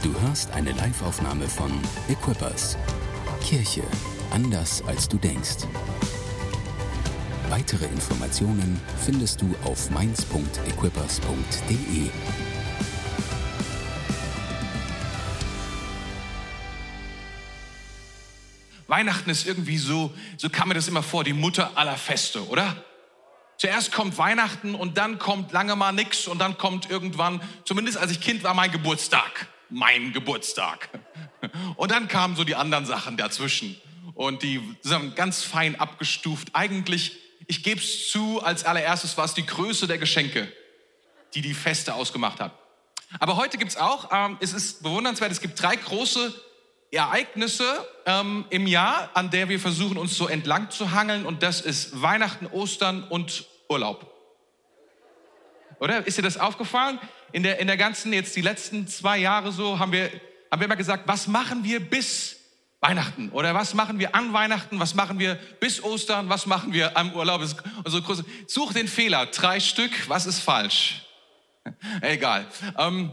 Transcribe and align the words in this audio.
Du 0.00 0.14
hörst 0.20 0.52
eine 0.52 0.70
Liveaufnahme 0.70 1.48
von 1.48 1.72
Equippers. 2.08 2.78
Kirche 3.42 3.82
anders 4.30 4.80
als 4.86 5.08
du 5.08 5.16
denkst. 5.16 5.66
Weitere 7.48 7.86
Informationen 7.86 8.80
findest 9.04 9.42
du 9.42 9.56
auf 9.64 9.90
mainz.equippers.de. 9.90 12.10
Weihnachten 18.86 19.30
ist 19.30 19.48
irgendwie 19.48 19.78
so, 19.78 20.14
so 20.36 20.48
kam 20.48 20.68
mir 20.68 20.74
das 20.74 20.86
immer 20.86 21.02
vor, 21.02 21.24
die 21.24 21.32
Mutter 21.32 21.72
aller 21.74 21.96
Feste, 21.96 22.46
oder? 22.46 22.84
Zuerst 23.56 23.90
kommt 23.90 24.16
Weihnachten 24.16 24.76
und 24.76 24.96
dann 24.96 25.18
kommt 25.18 25.50
lange 25.50 25.74
mal 25.74 25.90
nix 25.90 26.28
und 26.28 26.38
dann 26.38 26.56
kommt 26.56 26.88
irgendwann, 26.88 27.42
zumindest 27.64 27.98
als 27.98 28.12
ich 28.12 28.20
Kind 28.20 28.44
war, 28.44 28.54
mein 28.54 28.70
Geburtstag. 28.70 29.48
Mein 29.70 30.12
Geburtstag. 30.12 30.88
Und 31.76 31.90
dann 31.90 32.08
kamen 32.08 32.36
so 32.36 32.44
die 32.44 32.54
anderen 32.54 32.86
Sachen 32.86 33.16
dazwischen 33.16 33.80
und 34.14 34.42
die 34.42 34.60
sind 34.82 35.14
ganz 35.14 35.44
fein 35.44 35.78
abgestuft. 35.78 36.48
Eigentlich, 36.52 37.16
ich 37.46 37.62
gebe 37.62 37.80
es 37.80 38.10
zu, 38.10 38.42
als 38.42 38.64
allererstes 38.64 39.16
war 39.16 39.24
es 39.24 39.34
die 39.34 39.46
Größe 39.46 39.86
der 39.86 39.98
Geschenke, 39.98 40.52
die 41.34 41.40
die 41.40 41.54
Feste 41.54 41.94
ausgemacht 41.94 42.40
hat. 42.40 42.52
Aber 43.20 43.36
heute 43.36 43.58
gibt 43.58 43.70
es 43.70 43.76
auch, 43.76 44.10
ähm, 44.12 44.36
es 44.40 44.52
ist 44.52 44.82
bewundernswert, 44.82 45.30
es 45.30 45.40
gibt 45.40 45.62
drei 45.62 45.76
große 45.76 46.34
Ereignisse 46.90 47.64
ähm, 48.06 48.44
im 48.50 48.66
Jahr, 48.66 49.10
an 49.14 49.30
der 49.30 49.48
wir 49.48 49.60
versuchen, 49.60 49.98
uns 49.98 50.16
so 50.16 50.26
entlang 50.26 50.70
zu 50.70 50.90
hangeln. 50.90 51.24
Und 51.24 51.42
das 51.42 51.60
ist 51.60 52.02
Weihnachten, 52.02 52.46
Ostern 52.46 53.04
und 53.04 53.46
Urlaub. 53.68 54.17
Oder? 55.80 56.06
Ist 56.06 56.18
dir 56.18 56.22
das 56.22 56.38
aufgefallen? 56.38 56.98
In 57.32 57.42
der, 57.42 57.58
in 57.58 57.66
der 57.66 57.76
ganzen, 57.76 58.12
jetzt 58.12 58.34
die 58.36 58.40
letzten 58.40 58.86
zwei 58.88 59.18
Jahre 59.18 59.52
so, 59.52 59.78
haben 59.78 59.92
wir, 59.92 60.10
haben 60.50 60.60
wir 60.60 60.66
immer 60.66 60.76
gesagt, 60.76 61.04
was 61.06 61.26
machen 61.26 61.64
wir 61.64 61.80
bis 61.80 62.36
Weihnachten? 62.80 63.30
Oder 63.30 63.54
was 63.54 63.74
machen 63.74 63.98
wir 63.98 64.14
an 64.14 64.32
Weihnachten? 64.32 64.78
Was 64.78 64.94
machen 64.94 65.18
wir 65.18 65.34
bis 65.60 65.82
Ostern? 65.82 66.28
Was 66.28 66.46
machen 66.46 66.72
wir 66.72 66.96
am 66.96 67.12
Urlaub? 67.14 67.42
Also, 67.84 68.02
such 68.46 68.72
den 68.72 68.88
Fehler. 68.88 69.26
Drei 69.26 69.60
Stück. 69.60 69.90
Was 70.08 70.26
ist 70.26 70.40
falsch? 70.40 71.06
Egal. 72.00 72.46
Ähm, 72.76 73.12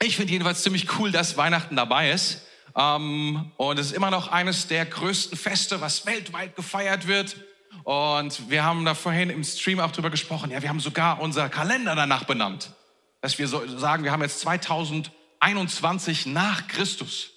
ich 0.00 0.16
finde 0.16 0.32
jedenfalls 0.32 0.62
ziemlich 0.62 0.98
cool, 0.98 1.12
dass 1.12 1.36
Weihnachten 1.36 1.76
dabei 1.76 2.10
ist. 2.10 2.42
Ähm, 2.76 3.52
und 3.56 3.78
es 3.78 3.86
ist 3.86 3.92
immer 3.92 4.10
noch 4.10 4.28
eines 4.28 4.66
der 4.66 4.86
größten 4.86 5.36
Feste, 5.36 5.80
was 5.80 6.06
weltweit 6.06 6.56
gefeiert 6.56 7.06
wird. 7.06 7.36
Und 7.84 8.50
wir 8.50 8.64
haben 8.64 8.84
da 8.84 8.94
vorhin 8.94 9.30
im 9.30 9.42
Stream 9.44 9.80
auch 9.80 9.90
drüber 9.92 10.10
gesprochen. 10.10 10.50
Ja, 10.50 10.62
wir 10.62 10.68
haben 10.68 10.80
sogar 10.80 11.20
unser 11.20 11.48
Kalender 11.48 11.94
danach 11.94 12.24
benannt. 12.24 12.72
Dass 13.20 13.38
wir 13.38 13.48
so 13.48 13.66
sagen, 13.78 14.04
wir 14.04 14.12
haben 14.12 14.22
jetzt 14.22 14.40
2021 14.40 16.26
nach 16.26 16.66
Christus. 16.68 17.30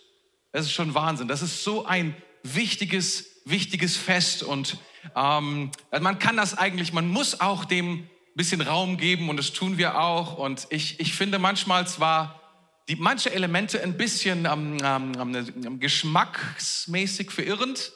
Das 0.51 0.65
ist 0.65 0.71
schon 0.71 0.93
Wahnsinn. 0.93 1.27
Das 1.27 1.41
ist 1.41 1.63
so 1.63 1.85
ein 1.85 2.15
wichtiges, 2.43 3.25
wichtiges 3.45 3.97
Fest. 3.97 4.43
Und 4.43 4.77
ähm, 5.15 5.71
man 5.99 6.19
kann 6.19 6.37
das 6.37 6.57
eigentlich, 6.57 6.93
man 6.93 7.07
muss 7.07 7.39
auch 7.41 7.65
dem 7.65 8.07
bisschen 8.35 8.61
Raum 8.61 8.97
geben 8.97 9.29
und 9.29 9.37
das 9.37 9.53
tun 9.53 9.77
wir 9.77 9.99
auch. 9.99 10.37
Und 10.37 10.67
ich, 10.69 10.99
ich 10.99 11.13
finde 11.13 11.39
manchmal 11.39 11.87
zwar 11.87 12.41
die 12.87 12.95
manche 12.97 13.31
Elemente 13.31 13.81
ein 13.81 13.97
bisschen 13.97 14.45
ähm, 14.45 14.77
ähm, 14.83 15.79
geschmacksmäßig 15.79 17.31
verirrend 17.31 17.93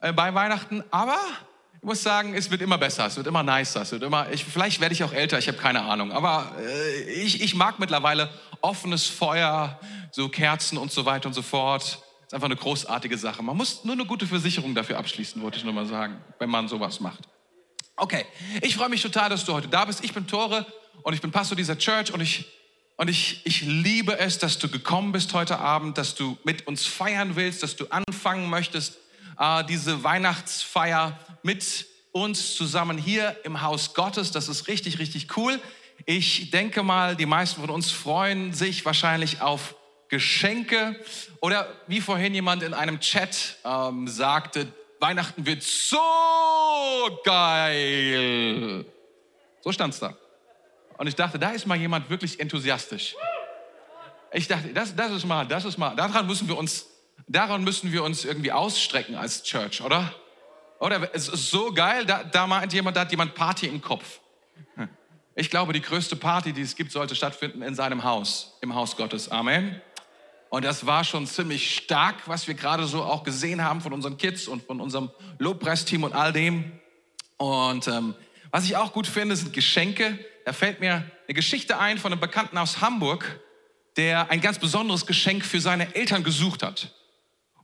äh, 0.00 0.12
bei 0.12 0.34
Weihnachten, 0.34 0.84
aber 0.90 1.18
ich 1.82 1.86
muss 1.86 2.04
sagen, 2.04 2.34
es 2.34 2.48
wird 2.48 2.62
immer 2.62 2.78
besser, 2.78 3.06
es 3.06 3.16
wird 3.16 3.26
immer 3.26 3.42
nicer, 3.42 3.82
es 3.82 3.90
wird 3.90 4.04
immer, 4.04 4.30
ich, 4.30 4.44
vielleicht 4.44 4.80
werde 4.80 4.92
ich 4.92 5.02
auch 5.02 5.12
älter, 5.12 5.40
ich 5.40 5.48
habe 5.48 5.58
keine 5.58 5.82
Ahnung, 5.82 6.12
aber 6.12 6.54
äh, 6.60 7.10
ich, 7.10 7.42
ich 7.42 7.56
mag 7.56 7.80
mittlerweile 7.80 8.30
offenes 8.60 9.08
Feuer, 9.08 9.80
so 10.12 10.28
Kerzen 10.28 10.78
und 10.78 10.92
so 10.92 11.06
weiter 11.06 11.26
und 11.26 11.32
so 11.32 11.42
fort. 11.42 11.82
Ist 12.24 12.34
einfach 12.34 12.46
eine 12.46 12.54
großartige 12.54 13.18
Sache. 13.18 13.42
Man 13.42 13.56
muss 13.56 13.82
nur 13.82 13.94
eine 13.94 14.06
gute 14.06 14.28
Versicherung 14.28 14.76
dafür 14.76 14.96
abschließen, 14.96 15.42
wollte 15.42 15.58
ich 15.58 15.64
nur 15.64 15.72
mal 15.72 15.86
sagen, 15.86 16.20
wenn 16.38 16.48
man 16.48 16.68
sowas 16.68 17.00
macht. 17.00 17.24
Okay, 17.96 18.26
ich 18.60 18.76
freue 18.76 18.88
mich 18.88 19.02
total, 19.02 19.28
dass 19.28 19.44
du 19.44 19.52
heute 19.52 19.66
da 19.66 19.84
bist. 19.84 20.04
Ich 20.04 20.14
bin 20.14 20.28
Tore 20.28 20.64
und 21.02 21.14
ich 21.14 21.20
bin 21.20 21.32
Pastor 21.32 21.56
dieser 21.56 21.76
Church 21.76 22.14
und 22.14 22.20
ich 22.20 22.46
und 22.96 23.08
ich, 23.08 23.40
ich 23.44 23.62
liebe 23.62 24.16
es, 24.20 24.38
dass 24.38 24.60
du 24.60 24.68
gekommen 24.68 25.10
bist 25.10 25.34
heute 25.34 25.58
Abend, 25.58 25.98
dass 25.98 26.14
du 26.14 26.38
mit 26.44 26.68
uns 26.68 26.86
feiern 26.86 27.34
willst, 27.34 27.64
dass 27.64 27.74
du 27.74 27.86
anfangen 27.88 28.48
möchtest, 28.48 28.98
äh, 29.38 29.64
diese 29.64 30.04
Weihnachtsfeier 30.04 31.18
mit 31.42 31.86
uns 32.12 32.54
zusammen 32.54 32.98
hier 32.98 33.36
im 33.44 33.62
Haus 33.62 33.94
Gottes. 33.94 34.32
Das 34.32 34.48
ist 34.48 34.68
richtig, 34.68 34.98
richtig 34.98 35.36
cool. 35.36 35.60
Ich 36.04 36.50
denke 36.50 36.82
mal, 36.82 37.16
die 37.16 37.26
meisten 37.26 37.60
von 37.60 37.70
uns 37.70 37.90
freuen 37.90 38.52
sich 38.52 38.84
wahrscheinlich 38.84 39.40
auf 39.40 39.74
Geschenke 40.08 40.96
oder 41.40 41.66
wie 41.86 42.00
vorhin 42.00 42.34
jemand 42.34 42.62
in 42.62 42.74
einem 42.74 43.00
Chat 43.00 43.56
ähm, 43.64 44.06
sagte, 44.08 44.66
Weihnachten 45.00 45.46
wird 45.46 45.62
so 45.62 45.98
geil. 47.24 48.84
So 49.62 49.72
stand 49.72 49.94
es 49.94 50.00
da. 50.00 50.14
Und 50.98 51.06
ich 51.06 51.14
dachte, 51.14 51.38
da 51.38 51.50
ist 51.50 51.66
mal 51.66 51.78
jemand 51.78 52.10
wirklich 52.10 52.38
enthusiastisch. 52.38 53.16
Ich 54.32 54.48
dachte, 54.48 54.68
das, 54.72 54.94
das 54.94 55.12
ist 55.12 55.24
mal, 55.24 55.46
das 55.46 55.64
ist 55.64 55.78
mal, 55.78 55.94
daran 55.96 56.26
müssen 56.26 56.46
wir 56.46 56.56
uns, 56.56 56.86
daran 57.26 57.64
müssen 57.64 57.92
wir 57.92 58.02
uns 58.04 58.24
irgendwie 58.24 58.52
ausstrecken 58.52 59.14
als 59.14 59.42
Church, 59.42 59.82
oder? 59.82 60.14
Oder 60.78 61.14
es 61.14 61.28
ist 61.28 61.50
so 61.50 61.72
geil, 61.72 62.04
da, 62.04 62.24
da 62.24 62.46
meint 62.46 62.72
jemand, 62.72 62.96
da 62.96 63.02
hat 63.02 63.10
jemand 63.10 63.34
Party 63.34 63.66
im 63.66 63.80
Kopf. 63.80 64.20
Ich 65.34 65.48
glaube, 65.48 65.72
die 65.72 65.80
größte 65.80 66.14
Party, 66.14 66.52
die 66.52 66.60
es 66.60 66.76
gibt, 66.76 66.92
sollte 66.92 67.14
stattfinden 67.14 67.62
in 67.62 67.74
seinem 67.74 68.04
Haus, 68.04 68.58
im 68.60 68.74
Haus 68.74 68.96
Gottes. 68.96 69.30
Amen. 69.30 69.80
Und 70.50 70.64
das 70.64 70.84
war 70.84 71.04
schon 71.04 71.26
ziemlich 71.26 71.74
stark, 71.74 72.28
was 72.28 72.46
wir 72.46 72.54
gerade 72.54 72.84
so 72.84 73.02
auch 73.02 73.24
gesehen 73.24 73.64
haben 73.64 73.80
von 73.80 73.94
unseren 73.94 74.18
Kids 74.18 74.46
und 74.46 74.62
von 74.66 74.78
unserem 74.80 75.10
Lobpreisteam 75.38 76.04
und 76.04 76.12
all 76.12 76.34
dem. 76.34 76.70
Und 77.38 77.88
ähm, 77.88 78.14
was 78.50 78.64
ich 78.64 78.76
auch 78.76 78.92
gut 78.92 79.06
finde, 79.06 79.34
sind 79.34 79.54
Geschenke 79.54 80.18
da 80.44 80.52
fällt 80.52 80.80
mir 80.80 80.94
eine 81.26 81.34
Geschichte 81.34 81.78
ein 81.78 81.98
von 81.98 82.12
einem 82.12 82.20
Bekannten 82.20 82.58
aus 82.58 82.80
Hamburg, 82.80 83.40
der 83.96 84.30
ein 84.30 84.40
ganz 84.40 84.58
besonderes 84.58 85.06
Geschenk 85.06 85.44
für 85.44 85.60
seine 85.60 85.94
Eltern 85.94 86.24
gesucht 86.24 86.62
hat. 86.62 86.92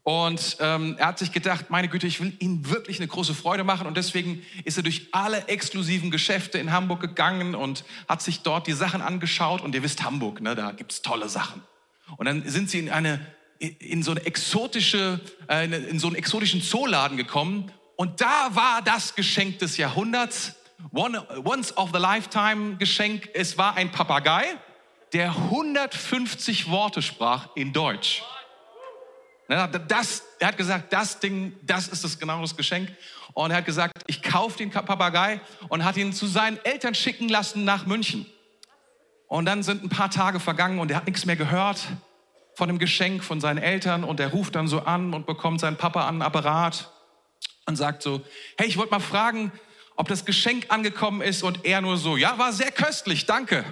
Und 0.09 0.57
ähm, 0.61 0.97
er 0.97 1.09
hat 1.09 1.19
sich 1.19 1.33
gedacht, 1.33 1.69
meine 1.69 1.87
Güte, 1.87 2.07
ich 2.07 2.19
will 2.19 2.33
ihnen 2.39 2.71
wirklich 2.71 2.99
eine 2.99 3.09
große 3.09 3.35
Freude 3.35 3.63
machen. 3.63 3.87
Und 3.87 3.99
deswegen 3.99 4.41
ist 4.65 4.79
er 4.79 4.83
durch 4.83 5.09
alle 5.13 5.49
exklusiven 5.49 6.11
Geschäfte 6.11 6.57
in 6.57 6.73
Hamburg 6.73 7.01
gegangen 7.03 7.55
und 7.55 7.85
hat 8.09 8.23
sich 8.23 8.41
dort 8.41 8.67
die 8.67 8.73
Sachen 8.73 9.03
angeschaut. 9.03 9.61
Und 9.61 9.75
ihr 9.75 9.83
wisst, 9.83 10.03
Hamburg, 10.05 10.41
ne, 10.41 10.55
da 10.55 10.71
gibt's 10.71 11.03
tolle 11.03 11.29
Sachen. 11.29 11.63
Und 12.17 12.25
dann 12.25 12.49
sind 12.49 12.71
sie 12.71 12.79
in 12.79 12.89
eine 12.89 13.21
in 13.59 14.03
so 14.03 14.13
eine 14.13 14.25
exotische, 14.25 15.21
äh, 15.47 15.67
in 15.67 15.99
so 15.99 16.07
einen 16.07 16.17
exotischen 16.17 16.63
Zooladen 16.63 17.19
gekommen. 17.19 17.71
Und 17.97 18.23
da 18.23 18.49
war 18.55 18.81
das 18.81 19.15
Geschenk 19.15 19.59
des 19.59 19.77
Jahrhunderts. 19.77 20.55
One, 20.91 21.23
once 21.45 21.77
of 21.77 21.91
the 21.93 21.99
lifetime 21.99 22.77
Geschenk. 22.77 23.29
Es 23.35 23.59
war 23.59 23.77
ein 23.77 23.91
Papagei, 23.91 24.57
der 25.13 25.33
150 25.33 26.71
Worte 26.71 27.03
sprach 27.03 27.51
in 27.57 27.75
Deutsch. 27.75 28.23
Das, 29.49 30.23
er 30.39 30.49
hat 30.49 30.57
gesagt, 30.59 30.93
das 30.93 31.21
Ding, 31.21 31.57
das 31.63 31.89
ist 31.89 32.05
das 32.05 32.19
genau 32.19 32.41
das 32.43 32.57
Geschenk. 32.57 32.91
Und 33.33 33.51
er 33.51 33.59
hat 33.59 33.65
gesagt, 33.65 34.03
ich 34.07 34.23
kaufe 34.23 34.59
den 34.59 34.71
Papagei 34.71 35.41
und 35.69 35.85
hat 35.85 35.97
ihn 35.97 36.13
zu 36.13 36.27
seinen 36.27 36.63
Eltern 36.65 36.95
schicken 36.95 37.29
lassen 37.29 37.65
nach 37.65 37.87
München. 37.87 38.27
Und 39.27 39.47
dann 39.47 39.63
sind 39.63 39.83
ein 39.83 39.89
paar 39.89 40.11
Tage 40.11 40.39
vergangen 40.39 40.79
und 40.79 40.91
er 40.91 40.99
hat 40.99 41.07
nichts 41.07 41.25
mehr 41.25 41.37
gehört 41.37 41.81
von 42.55 42.69
dem 42.69 42.79
Geschenk 42.79 43.23
von 43.23 43.41
seinen 43.41 43.59
Eltern 43.59 44.05
und 44.05 44.21
er 44.21 44.29
ruft 44.29 44.55
dann 44.55 44.69
so 44.69 44.81
an 44.81 45.15
und 45.15 45.27
bekommt 45.27 45.61
seinen 45.61 45.77
Papa 45.77 46.09
an 46.09 46.17
den 46.17 46.23
Apparat 46.23 46.91
und 47.67 47.77
sagt 47.77 48.03
so, 48.03 48.21
hey, 48.59 48.67
ich 48.67 48.77
wollte 48.77 48.91
mal 48.91 49.01
fragen, 49.01 49.53
ob 49.97 50.09
das 50.09 50.25
Geschenk 50.25 50.67
angekommen 50.69 51.21
ist 51.21 51.43
und 51.43 51.65
er 51.65 51.81
nur 51.81 51.97
so, 51.97 52.17
ja, 52.17 52.37
war 52.39 52.53
sehr 52.53 52.73
köstlich, 52.73 53.27
danke. 53.27 53.65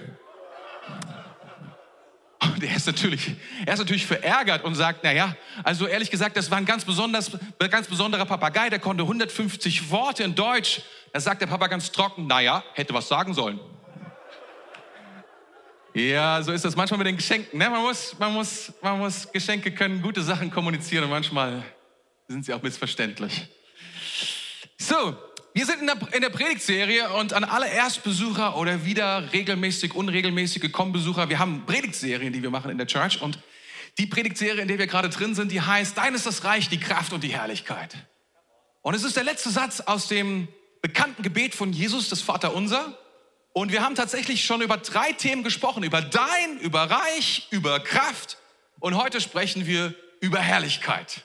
Und 2.56 2.64
er 2.64 2.74
ist 2.74 2.86
natürlich, 2.86 3.32
er 3.66 3.74
ist 3.74 3.80
natürlich 3.80 4.06
verärgert 4.06 4.64
und 4.64 4.74
sagt, 4.76 5.00
na 5.02 5.12
ja, 5.12 5.36
also 5.62 5.86
ehrlich 5.86 6.10
gesagt, 6.10 6.38
das 6.38 6.50
war 6.50 6.56
ein 6.56 6.64
ganz, 6.64 6.86
besonders, 6.86 7.30
ganz 7.70 7.86
besonderer 7.86 8.24
Papagei, 8.24 8.70
der 8.70 8.78
konnte 8.78 9.02
150 9.02 9.90
Worte 9.90 10.22
in 10.22 10.34
Deutsch. 10.34 10.80
Da 11.12 11.20
sagt 11.20 11.42
der 11.42 11.48
Papa 11.48 11.66
ganz 11.66 11.92
trocken, 11.92 12.24
na 12.26 12.40
ja, 12.40 12.64
hätte 12.72 12.94
was 12.94 13.08
sagen 13.08 13.34
sollen. 13.34 13.60
Ja, 15.92 16.42
so 16.42 16.50
ist 16.50 16.64
das 16.64 16.74
manchmal 16.76 16.96
mit 16.96 17.08
den 17.08 17.16
Geschenken. 17.16 17.58
Ne? 17.58 17.68
Man, 17.68 17.82
muss, 17.82 18.18
man, 18.18 18.32
muss, 18.32 18.72
man 18.80 19.00
muss, 19.00 19.30
Geschenke 19.30 19.70
können 19.70 20.00
gute 20.00 20.22
Sachen 20.22 20.50
kommunizieren 20.50 21.04
und 21.04 21.10
manchmal 21.10 21.62
sind 22.26 22.46
sie 22.46 22.54
auch 22.54 22.62
missverständlich. 22.62 23.48
So, 24.78 25.14
wir 25.56 25.64
sind 25.64 25.80
in 25.80 25.86
der, 25.86 25.96
in 26.12 26.20
der 26.20 26.28
Predigtserie 26.28 27.08
und 27.14 27.32
an 27.32 27.42
alle 27.42 27.66
Erstbesucher 27.66 28.58
oder 28.58 28.84
wieder 28.84 29.32
regelmäßig, 29.32 29.94
unregelmäßige 29.94 30.70
Kommbesucher, 30.70 31.30
wir 31.30 31.38
haben 31.38 31.64
Predigtserien, 31.64 32.30
die 32.30 32.42
wir 32.42 32.50
machen 32.50 32.70
in 32.70 32.76
der 32.76 32.86
Church 32.86 33.22
und 33.22 33.38
die 33.96 34.04
Predigtserie, 34.04 34.60
in 34.60 34.68
der 34.68 34.78
wir 34.78 34.86
gerade 34.86 35.08
drin 35.08 35.34
sind, 35.34 35.50
die 35.50 35.62
heißt, 35.62 35.96
dein 35.96 36.14
ist 36.14 36.26
das 36.26 36.44
Reich, 36.44 36.68
die 36.68 36.78
Kraft 36.78 37.14
und 37.14 37.24
die 37.24 37.30
Herrlichkeit. 37.32 37.96
Und 38.82 38.92
es 38.92 39.02
ist 39.02 39.16
der 39.16 39.24
letzte 39.24 39.48
Satz 39.48 39.80
aus 39.80 40.08
dem 40.08 40.48
bekannten 40.82 41.22
Gebet 41.22 41.54
von 41.54 41.72
Jesus, 41.72 42.10
das 42.10 42.20
Vaterunser. 42.20 42.98
Und 43.54 43.72
wir 43.72 43.82
haben 43.82 43.94
tatsächlich 43.94 44.44
schon 44.44 44.60
über 44.60 44.76
drei 44.76 45.12
Themen 45.12 45.42
gesprochen, 45.42 45.84
über 45.84 46.02
dein, 46.02 46.58
über 46.60 46.82
Reich, 46.82 47.48
über 47.50 47.80
Kraft 47.80 48.36
Und 48.78 48.94
heute 48.98 49.22
sprechen 49.22 49.66
wir 49.66 49.94
über 50.20 50.38
Herrlichkeit. 50.38 51.24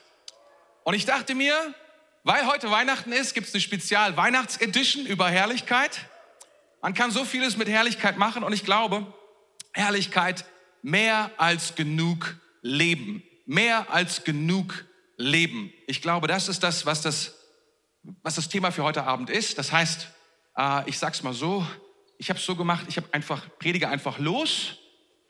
Und 0.84 0.94
ich 0.94 1.04
dachte 1.04 1.34
mir, 1.34 1.74
weil 2.24 2.46
heute 2.46 2.70
Weihnachten 2.70 3.12
ist, 3.12 3.34
gibt 3.34 3.48
es 3.48 3.54
eine 3.54 3.60
Spezial-Weihnachts-Edition 3.60 5.06
über 5.06 5.28
Herrlichkeit. 5.28 6.06
Man 6.80 6.94
kann 6.94 7.10
so 7.10 7.24
vieles 7.24 7.56
mit 7.56 7.68
Herrlichkeit 7.68 8.16
machen 8.16 8.44
und 8.44 8.52
ich 8.52 8.64
glaube, 8.64 9.12
Herrlichkeit 9.72 10.44
mehr 10.82 11.30
als 11.36 11.74
genug 11.74 12.36
Leben. 12.60 13.22
Mehr 13.46 13.90
als 13.90 14.22
genug 14.24 14.84
Leben. 15.16 15.72
Ich 15.86 16.00
glaube, 16.00 16.28
das 16.28 16.48
ist 16.48 16.62
das, 16.62 16.86
was 16.86 17.02
das, 17.02 17.34
was 18.22 18.36
das 18.36 18.48
Thema 18.48 18.70
für 18.70 18.84
heute 18.84 19.04
Abend 19.04 19.28
ist. 19.28 19.58
Das 19.58 19.72
heißt, 19.72 20.08
äh, 20.56 20.88
ich 20.88 20.98
sag's 20.98 21.22
mal 21.22 21.34
so, 21.34 21.66
ich 22.18 22.28
habe 22.28 22.38
es 22.38 22.46
so 22.46 22.54
gemacht, 22.54 22.86
ich 22.88 22.96
habe 22.96 23.08
einfach, 23.12 23.46
predige 23.58 23.88
einfach 23.88 24.18
los 24.18 24.78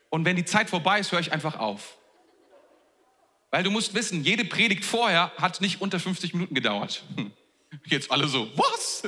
und 0.09 0.25
wenn 0.25 0.35
die 0.35 0.45
Zeit 0.45 0.69
vorbei 0.69 0.99
ist, 0.99 1.11
höre 1.11 1.21
ich 1.21 1.31
einfach 1.31 1.57
auf. 1.57 1.97
Weil 3.53 3.61
du 3.61 3.69
musst 3.69 3.93
wissen, 3.93 4.23
jede 4.23 4.45
Predigt 4.45 4.83
vorher 4.83 5.31
hat 5.37 5.61
nicht 5.61 5.79
unter 5.79 5.99
50 5.99 6.33
Minuten 6.33 6.55
gedauert. 6.55 7.03
Hm. 7.15 7.31
Jetzt 7.85 8.11
alle 8.11 8.27
so, 8.27 8.47
was? 8.55 9.03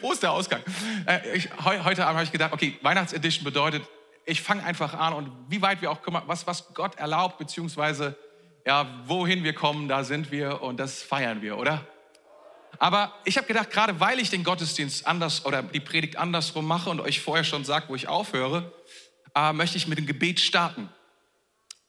Wo 0.00 0.10
ist 0.10 0.22
der 0.22 0.32
Ausgang? 0.32 0.62
Äh, 1.04 1.36
ich, 1.36 1.50
heute 1.62 2.06
Abend 2.06 2.16
habe 2.16 2.22
ich 2.22 2.32
gedacht, 2.32 2.54
okay, 2.54 2.78
Weihnachtsedition 2.80 3.44
bedeutet, 3.44 3.82
ich 4.24 4.40
fange 4.40 4.64
einfach 4.64 4.94
an 4.94 5.12
und 5.12 5.30
wie 5.50 5.60
weit 5.60 5.82
wir 5.82 5.90
auch 5.90 6.00
kommen, 6.00 6.22
was, 6.24 6.46
was 6.46 6.72
Gott 6.72 6.94
erlaubt, 6.94 7.36
beziehungsweise 7.36 8.16
ja, 8.64 8.86
wohin 9.04 9.44
wir 9.44 9.52
kommen, 9.52 9.86
da 9.86 10.02
sind 10.02 10.30
wir 10.30 10.62
und 10.62 10.80
das 10.80 11.02
feiern 11.02 11.42
wir, 11.42 11.58
oder? 11.58 11.86
Aber 12.78 13.12
ich 13.26 13.36
habe 13.36 13.46
gedacht, 13.46 13.70
gerade 13.70 14.00
weil 14.00 14.18
ich 14.18 14.30
den 14.30 14.44
Gottesdienst 14.44 15.06
anders 15.06 15.44
oder 15.44 15.62
die 15.62 15.80
Predigt 15.80 16.16
andersrum 16.16 16.66
mache 16.66 16.88
und 16.88 17.00
euch 17.00 17.20
vorher 17.20 17.44
schon 17.44 17.66
sagt, 17.66 17.90
wo 17.90 17.94
ich 17.94 18.08
aufhöre, 18.08 18.72
äh, 19.34 19.52
möchte 19.52 19.76
ich 19.76 19.86
mit 19.88 19.98
dem 19.98 20.06
Gebet 20.06 20.40
starten. 20.40 20.88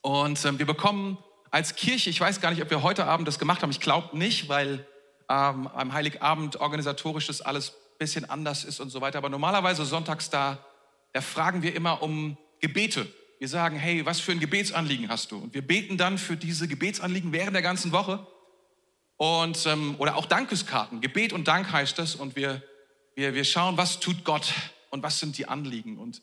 Und 0.02 0.44
äh, 0.44 0.60
wir 0.60 0.66
bekommen 0.66 1.18
als 1.52 1.76
Kirche, 1.76 2.10
ich 2.10 2.20
weiß 2.20 2.40
gar 2.40 2.50
nicht, 2.52 2.64
ob 2.64 2.70
wir 2.70 2.82
heute 2.82 3.06
Abend 3.06 3.28
das 3.28 3.38
gemacht 3.38 3.62
haben, 3.62 3.72
ich 3.72 3.82
glaube 3.82 4.18
nicht, 4.18 4.48
weil 4.48 4.88
ähm, 5.30 5.68
am 5.68 5.94
Heiligabend 5.94 6.60
organisatorisch 6.60 7.28
das 7.28 7.42
alles 7.42 7.72
ein 7.72 7.98
bisschen 8.00 8.30
anders 8.30 8.64
ist 8.64 8.80
und 8.80 8.90
so 8.90 9.02
weiter. 9.02 9.18
Aber 9.18 9.30
normalerweise 9.30 9.86
sonntags 9.86 10.30
da, 10.30 10.66
da 11.14 11.22
fragen 11.22 11.62
wir 11.62 11.76
immer 11.76 12.02
um 12.02 12.38
Gebete. 12.62 13.06
Wir 13.40 13.48
sagen, 13.48 13.76
hey, 13.76 14.06
was 14.06 14.20
für 14.20 14.32
ein 14.32 14.40
Gebetsanliegen 14.40 15.10
hast 15.10 15.32
du? 15.32 15.38
Und 15.38 15.54
wir 15.54 15.66
beten 15.66 15.98
dann 15.98 16.18
für 16.18 16.38
diese 16.38 16.68
Gebetsanliegen 16.68 17.34
während 17.34 17.54
der 17.54 17.62
ganzen 17.62 17.92
Woche. 17.92 18.26
Und, 19.18 19.66
ähm, 19.66 19.96
oder 19.98 20.16
auch 20.16 20.26
Dankeskarten. 20.26 21.02
Gebet 21.02 21.34
und 21.34 21.48
Dank 21.48 21.72
heißt 21.72 22.00
das. 22.00 22.16
Und 22.16 22.36
wir, 22.36 22.64
wir, 23.16 23.34
wir 23.34 23.44
schauen, 23.44 23.78
was 23.78 24.00
tut 24.00 24.24
Gott 24.24 24.54
und 24.90 25.04
was 25.04 25.20
sind 25.20 25.38
die 25.38 25.48
Anliegen. 25.48 25.98
Und 25.98 26.22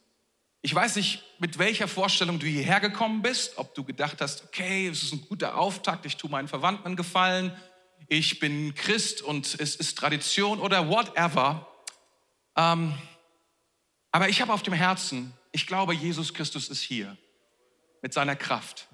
ich 0.69 0.75
weiß 0.75 0.97
nicht, 0.97 1.23
mit 1.39 1.59
welcher 1.59 1.89
Vorstellung 1.89 2.39
du 2.39 2.47
hierher 2.47 2.79
gekommen 2.79 3.23
bist, 3.23 3.57
ob 3.57 3.75
du 3.75 3.85
gedacht 3.85 4.21
hast, 4.21 4.45
okay, 4.45 4.87
es 4.87 5.03
ist 5.03 5.15
ein 5.15 5.25
guter 5.27 5.57
Auftakt, 5.57 6.05
ich 6.05 6.19
tue 6.19 6.29
meinen 6.29 6.47
Verwandten 6.47 6.95
Gefallen, 6.95 7.57
ich 8.07 8.39
bin 8.39 8.75
Christ 8.75 9.23
und 9.23 9.47
es 9.59 9.77
ist 9.77 9.97
Tradition 9.97 10.61
oder 10.61 10.87
whatever. 10.91 11.67
Ähm, 12.55 12.93
aber 14.11 14.29
ich 14.29 14.43
habe 14.43 14.53
auf 14.53 14.63
dem 14.63 14.75
Herzen, 14.75 15.33
ich 15.53 15.67
glaube, 15.67 15.95
Jesus 15.95 16.35
Christus 16.35 16.69
ist 16.69 16.83
hier 16.83 17.17
mit 18.03 18.13
seiner 18.13 18.37
Kraft. 18.37 18.89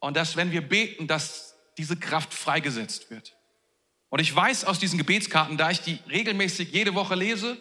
Und 0.00 0.16
dass, 0.16 0.34
wenn 0.34 0.50
wir 0.50 0.68
beten, 0.68 1.06
dass 1.06 1.54
diese 1.78 1.96
Kraft 1.96 2.34
freigesetzt 2.34 3.08
wird. 3.08 3.36
Und 4.08 4.18
ich 4.18 4.34
weiß 4.34 4.64
aus 4.64 4.80
diesen 4.80 4.98
Gebetskarten, 4.98 5.56
da 5.56 5.70
ich 5.70 5.80
die 5.80 6.00
regelmäßig 6.10 6.72
jede 6.72 6.96
Woche 6.96 7.14
lese 7.14 7.56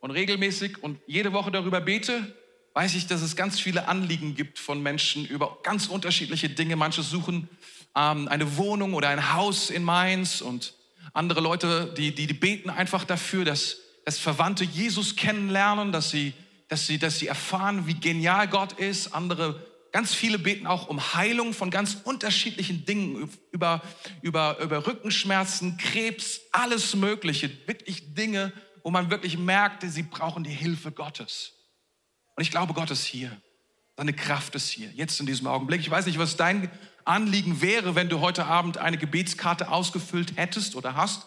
und 0.00 0.10
regelmäßig 0.10 0.82
und 0.82 0.98
jede 1.06 1.34
Woche 1.34 1.50
darüber 1.50 1.82
bete, 1.82 2.34
weiß 2.74 2.94
ich, 2.94 3.06
dass 3.06 3.22
es 3.22 3.36
ganz 3.36 3.60
viele 3.60 3.88
Anliegen 3.88 4.34
gibt 4.34 4.58
von 4.58 4.82
Menschen 4.82 5.26
über 5.26 5.58
ganz 5.62 5.86
unterschiedliche 5.88 6.48
Dinge. 6.48 6.76
Manche 6.76 7.02
suchen 7.02 7.48
ähm, 7.94 8.28
eine 8.28 8.56
Wohnung 8.56 8.94
oder 8.94 9.08
ein 9.08 9.34
Haus 9.34 9.70
in 9.70 9.84
Mainz 9.84 10.40
und 10.40 10.74
andere 11.12 11.40
Leute, 11.40 11.92
die, 11.96 12.14
die, 12.14 12.26
die 12.26 12.34
beten 12.34 12.70
einfach 12.70 13.04
dafür, 13.04 13.44
dass, 13.44 13.78
dass 14.04 14.18
Verwandte 14.18 14.64
Jesus 14.64 15.16
kennenlernen, 15.16 15.92
dass 15.92 16.10
sie, 16.10 16.32
dass, 16.68 16.86
sie, 16.86 16.98
dass 16.98 17.18
sie 17.18 17.26
erfahren, 17.26 17.86
wie 17.86 17.94
genial 17.94 18.48
Gott 18.48 18.72
ist. 18.72 19.14
Andere, 19.14 19.60
ganz 19.92 20.14
viele 20.14 20.38
beten 20.38 20.66
auch 20.66 20.88
um 20.88 21.14
Heilung 21.14 21.52
von 21.52 21.70
ganz 21.70 21.98
unterschiedlichen 22.04 22.86
Dingen, 22.86 23.28
über, 23.50 23.82
über, 24.22 24.58
über 24.60 24.86
Rückenschmerzen, 24.86 25.76
Krebs, 25.76 26.40
alles 26.52 26.94
Mögliche. 26.94 27.50
Wirklich 27.66 28.14
Dinge, 28.14 28.52
wo 28.82 28.90
man 28.90 29.10
wirklich 29.10 29.36
merkt, 29.36 29.82
sie 29.86 30.02
brauchen 30.02 30.44
die 30.44 30.50
Hilfe 30.50 30.92
Gottes. 30.92 31.52
Und 32.36 32.42
ich 32.42 32.50
glaube, 32.50 32.74
Gott 32.74 32.90
ist 32.90 33.04
hier. 33.04 33.40
Seine 33.96 34.12
Kraft 34.14 34.54
ist 34.54 34.70
hier, 34.70 34.90
jetzt 34.92 35.20
in 35.20 35.26
diesem 35.26 35.46
Augenblick. 35.46 35.80
Ich 35.80 35.90
weiß 35.90 36.06
nicht, 36.06 36.18
was 36.18 36.36
dein 36.36 36.70
Anliegen 37.04 37.60
wäre, 37.60 37.94
wenn 37.94 38.08
du 38.08 38.20
heute 38.20 38.46
Abend 38.46 38.78
eine 38.78 38.96
Gebetskarte 38.96 39.70
ausgefüllt 39.70 40.36
hättest 40.36 40.76
oder 40.76 40.96
hast. 40.96 41.26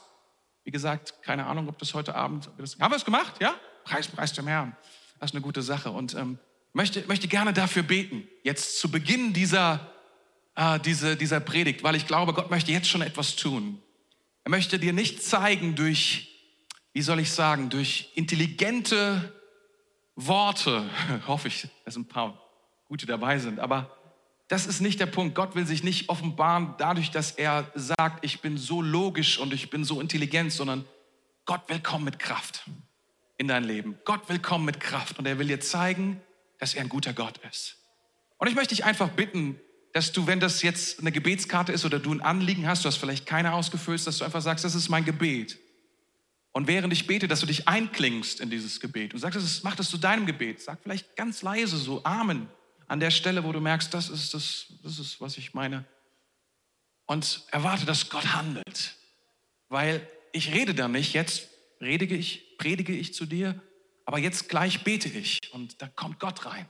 Wie 0.63 0.71
gesagt, 0.71 1.13
keine 1.21 1.45
Ahnung, 1.45 1.69
ob 1.69 1.77
das 1.77 1.93
heute 1.93 2.15
Abend. 2.15 2.47
haben 2.47 2.91
wir 2.91 2.97
es 2.97 3.05
gemacht? 3.05 3.35
Ja? 3.39 3.53
Preis, 3.83 4.07
preis 4.07 4.33
dem 4.33 4.47
Herrn. 4.47 4.75
Das 5.19 5.29
ist 5.29 5.35
eine 5.35 5.41
gute 5.41 5.61
Sache. 5.61 5.91
Und 5.91 6.15
ähm, 6.15 6.39
möchte, 6.73 7.03
möchte 7.07 7.27
gerne 7.27 7.53
dafür 7.53 7.83
beten, 7.83 8.27
jetzt 8.43 8.79
zu 8.79 8.89
Beginn 8.89 9.31
dieser, 9.33 9.91
äh, 10.55 10.79
diese, 10.79 11.15
dieser 11.15 11.39
Predigt, 11.39 11.83
weil 11.83 11.95
ich 11.95 12.07
glaube, 12.07 12.33
Gott 12.33 12.49
möchte 12.49 12.71
jetzt 12.71 12.89
schon 12.89 13.03
etwas 13.03 13.35
tun. 13.35 13.81
Er 14.43 14.49
möchte 14.49 14.79
dir 14.79 14.93
nicht 14.93 15.23
zeigen 15.23 15.75
durch, 15.75 16.31
wie 16.93 17.01
soll 17.01 17.19
ich 17.19 17.31
sagen, 17.31 17.69
durch 17.69 18.11
intelligente 18.15 19.34
Worte, 20.15 20.89
hoffe 21.27 21.47
ich, 21.47 21.67
dass 21.83 21.95
ein 21.95 22.07
paar 22.07 22.41
gute 22.87 23.05
dabei 23.05 23.39
sind, 23.39 23.59
aber 23.59 23.95
das 24.47 24.67
ist 24.67 24.79
nicht 24.79 24.99
der 24.99 25.07
Punkt. 25.07 25.33
Gott 25.33 25.55
will 25.55 25.65
sich 25.65 25.83
nicht 25.83 26.09
offenbaren 26.09 26.75
dadurch, 26.77 27.09
dass 27.09 27.31
er 27.31 27.71
sagt, 27.73 28.23
ich 28.23 28.41
bin 28.41 28.57
so 28.57 28.81
logisch 28.81 29.39
und 29.39 29.53
ich 29.53 29.69
bin 29.69 29.83
so 29.83 29.99
intelligent, 29.99 30.51
sondern 30.51 30.85
Gott 31.45 31.67
will 31.67 31.79
kommen 31.79 32.05
mit 32.05 32.19
Kraft 32.19 32.63
in 33.37 33.47
dein 33.47 33.63
Leben. 33.63 33.97
Gott 34.05 34.29
will 34.29 34.39
kommen 34.39 34.65
mit 34.65 34.79
Kraft 34.79 35.17
und 35.17 35.25
er 35.25 35.39
will 35.39 35.47
dir 35.47 35.59
zeigen, 35.59 36.21
dass 36.59 36.75
er 36.75 36.81
ein 36.81 36.89
guter 36.89 37.13
Gott 37.13 37.39
ist. 37.49 37.77
Und 38.37 38.47
ich 38.47 38.55
möchte 38.55 38.75
dich 38.75 38.85
einfach 38.85 39.09
bitten, 39.09 39.59
dass 39.93 40.11
du, 40.11 40.27
wenn 40.27 40.39
das 40.39 40.61
jetzt 40.61 40.99
eine 40.99 41.11
Gebetskarte 41.11 41.71
ist 41.71 41.85
oder 41.85 41.99
du 41.99 42.13
ein 42.13 42.21
Anliegen 42.21 42.67
hast, 42.67 42.83
du 42.83 42.87
hast 42.87 42.97
vielleicht 42.97 43.25
keine 43.25 43.53
ausgefüllt, 43.53 44.05
dass 44.05 44.17
du 44.17 44.25
einfach 44.25 44.41
sagst, 44.41 44.65
das 44.65 44.75
ist 44.75 44.89
mein 44.89 45.05
Gebet. 45.05 45.57
Und 46.55 46.67
während 46.67 46.93
ich 46.93 47.05
bete, 47.05 47.27
dass 47.27 47.41
du 47.41 47.47
dich 47.47 47.67
einklingst 47.67 48.39
in 48.39 48.49
dieses 48.49 48.79
Gebet 48.79 49.13
und 49.13 49.19
sagst, 49.19 49.61
mach 49.65 49.75
das 49.75 49.89
zu 49.89 49.97
deinem 49.97 50.25
Gebet. 50.25 50.61
Sag 50.61 50.79
vielleicht 50.81 51.17
ganz 51.17 51.41
leise 51.41 51.75
so 51.75 52.01
Amen 52.05 52.47
an 52.87 53.01
der 53.01 53.11
Stelle, 53.11 53.43
wo 53.43 53.51
du 53.51 53.59
merkst, 53.59 53.93
das 53.93 54.07
ist 54.07 54.33
das, 54.33 54.67
das 54.81 54.97
ist, 54.97 55.19
was 55.19 55.37
ich 55.37 55.53
meine. 55.53 55.83
Und 57.07 57.43
erwarte, 57.51 57.85
dass 57.85 58.09
Gott 58.09 58.33
handelt. 58.33 58.95
Weil 59.67 60.07
ich 60.31 60.53
rede 60.53 60.73
da 60.73 60.87
nicht, 60.87 61.13
jetzt 61.13 61.49
predige 61.77 62.15
ich, 62.15 62.57
predige 62.57 62.93
ich 62.93 63.13
zu 63.13 63.25
dir, 63.25 63.61
aber 64.05 64.17
jetzt 64.17 64.47
gleich 64.47 64.85
bete 64.85 65.09
ich 65.09 65.41
und 65.51 65.81
da 65.81 65.89
kommt 65.89 66.21
Gott 66.21 66.45
rein. 66.45 66.69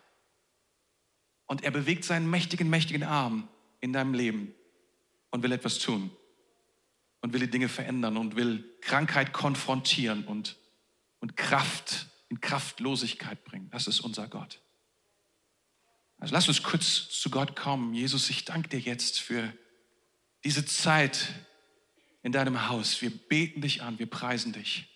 Und 1.45 1.63
er 1.63 1.69
bewegt 1.69 2.05
seinen 2.05 2.27
mächtigen, 2.27 2.71
mächtigen 2.71 3.03
Arm 3.03 3.47
in 3.81 3.93
deinem 3.93 4.15
Leben 4.15 4.55
und 5.29 5.43
will 5.43 5.51
etwas 5.51 5.77
tun 5.77 6.09
und 7.25 7.33
will 7.33 7.39
die 7.39 7.49
Dinge 7.49 7.69
verändern 7.69 8.17
und 8.17 8.35
will 8.35 8.77
Krankheit 8.81 9.33
konfrontieren 9.33 10.25
und, 10.25 10.57
und 11.21 11.35
Kraft 11.35 12.05
in 12.29 12.39
Kraftlosigkeit 12.39 13.43
bringen. 13.45 13.67
Das 13.71 13.87
ist 13.87 13.99
unser 13.99 14.27
Gott. 14.27 14.61
Also 16.19 16.35
lass 16.35 16.47
uns 16.47 16.61
kurz 16.61 17.09
zu 17.09 17.31
Gott 17.31 17.55
kommen. 17.55 17.95
Jesus, 17.95 18.29
ich 18.29 18.45
danke 18.45 18.69
dir 18.69 18.79
jetzt 18.79 19.19
für 19.19 19.51
diese 20.43 20.67
Zeit 20.67 21.33
in 22.21 22.31
deinem 22.31 22.69
Haus. 22.69 23.01
Wir 23.01 23.09
beten 23.09 23.61
dich 23.61 23.81
an, 23.81 23.97
wir 23.97 24.07
preisen 24.07 24.53
dich. 24.53 24.87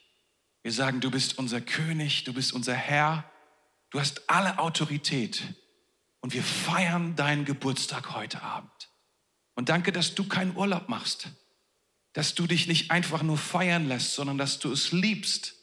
Wir 0.62 0.72
sagen, 0.72 1.02
du 1.02 1.10
bist 1.10 1.40
unser 1.40 1.62
König, 1.62 2.26
du 2.26 2.34
bist 2.34 2.54
unser 2.54 2.76
Herr, 2.76 3.28
du 3.90 4.00
hast 4.00 4.30
alle 4.30 4.60
Autorität 4.60 5.42
und 6.20 6.36
wir 6.36 6.44
feiern 6.44 7.16
deinen 7.16 7.46
Geburtstag 7.46 8.14
heute 8.14 8.44
Abend. 8.44 8.92
Und 9.56 9.70
danke, 9.70 9.92
dass 9.92 10.14
du 10.14 10.28
keinen 10.28 10.56
Urlaub 10.56 10.90
machst, 10.90 11.30
dass 12.14 12.36
du 12.36 12.48
dich 12.48 12.68
nicht 12.68 12.92
einfach 12.92 13.24
nur 13.24 13.38
feiern 13.38 13.88
lässt, 13.88 14.14
sondern 14.14 14.38
dass 14.38 14.60
du 14.60 14.72
es 14.72 14.92
liebst, 14.92 15.56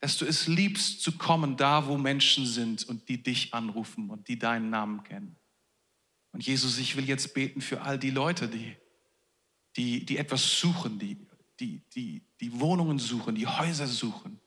dass 0.00 0.16
du 0.16 0.26
es 0.26 0.46
liebst 0.46 1.02
zu 1.02 1.12
kommen 1.12 1.56
da, 1.56 1.86
wo 1.86 1.96
Menschen 1.96 2.46
sind 2.46 2.84
und 2.84 3.08
die 3.08 3.22
dich 3.22 3.54
anrufen 3.54 4.10
und 4.10 4.28
die 4.28 4.38
deinen 4.38 4.70
Namen 4.70 5.02
kennen. 5.04 5.36
Und 6.32 6.44
Jesus, 6.44 6.78
ich 6.78 6.96
will 6.96 7.08
jetzt 7.08 7.32
beten 7.32 7.60
für 7.60 7.82
all 7.82 7.98
die 7.98 8.10
Leute, 8.10 8.48
die, 8.48 8.76
die, 9.76 10.04
die 10.04 10.18
etwas 10.18 10.58
suchen, 10.58 10.98
die, 10.98 11.16
die, 11.60 11.80
die, 11.94 12.22
die 12.40 12.60
Wohnungen 12.60 12.98
suchen, 12.98 13.34
die 13.34 13.46
Häuser 13.46 13.86
suchen, 13.86 14.40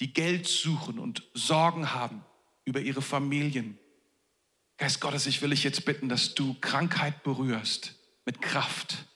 die 0.00 0.12
Geld 0.12 0.46
suchen 0.46 0.98
und 0.98 1.28
Sorgen 1.34 1.92
haben 1.92 2.24
über 2.64 2.80
ihre 2.80 3.02
Familien. 3.02 3.78
Geist 4.76 5.00
Gottes, 5.00 5.26
ich 5.26 5.42
will 5.42 5.50
dich 5.50 5.64
jetzt 5.64 5.84
bitten, 5.84 6.08
dass 6.08 6.34
du 6.34 6.54
Krankheit 6.60 7.22
berührst 7.22 7.96
mit 8.24 8.42
Kraft 8.42 9.06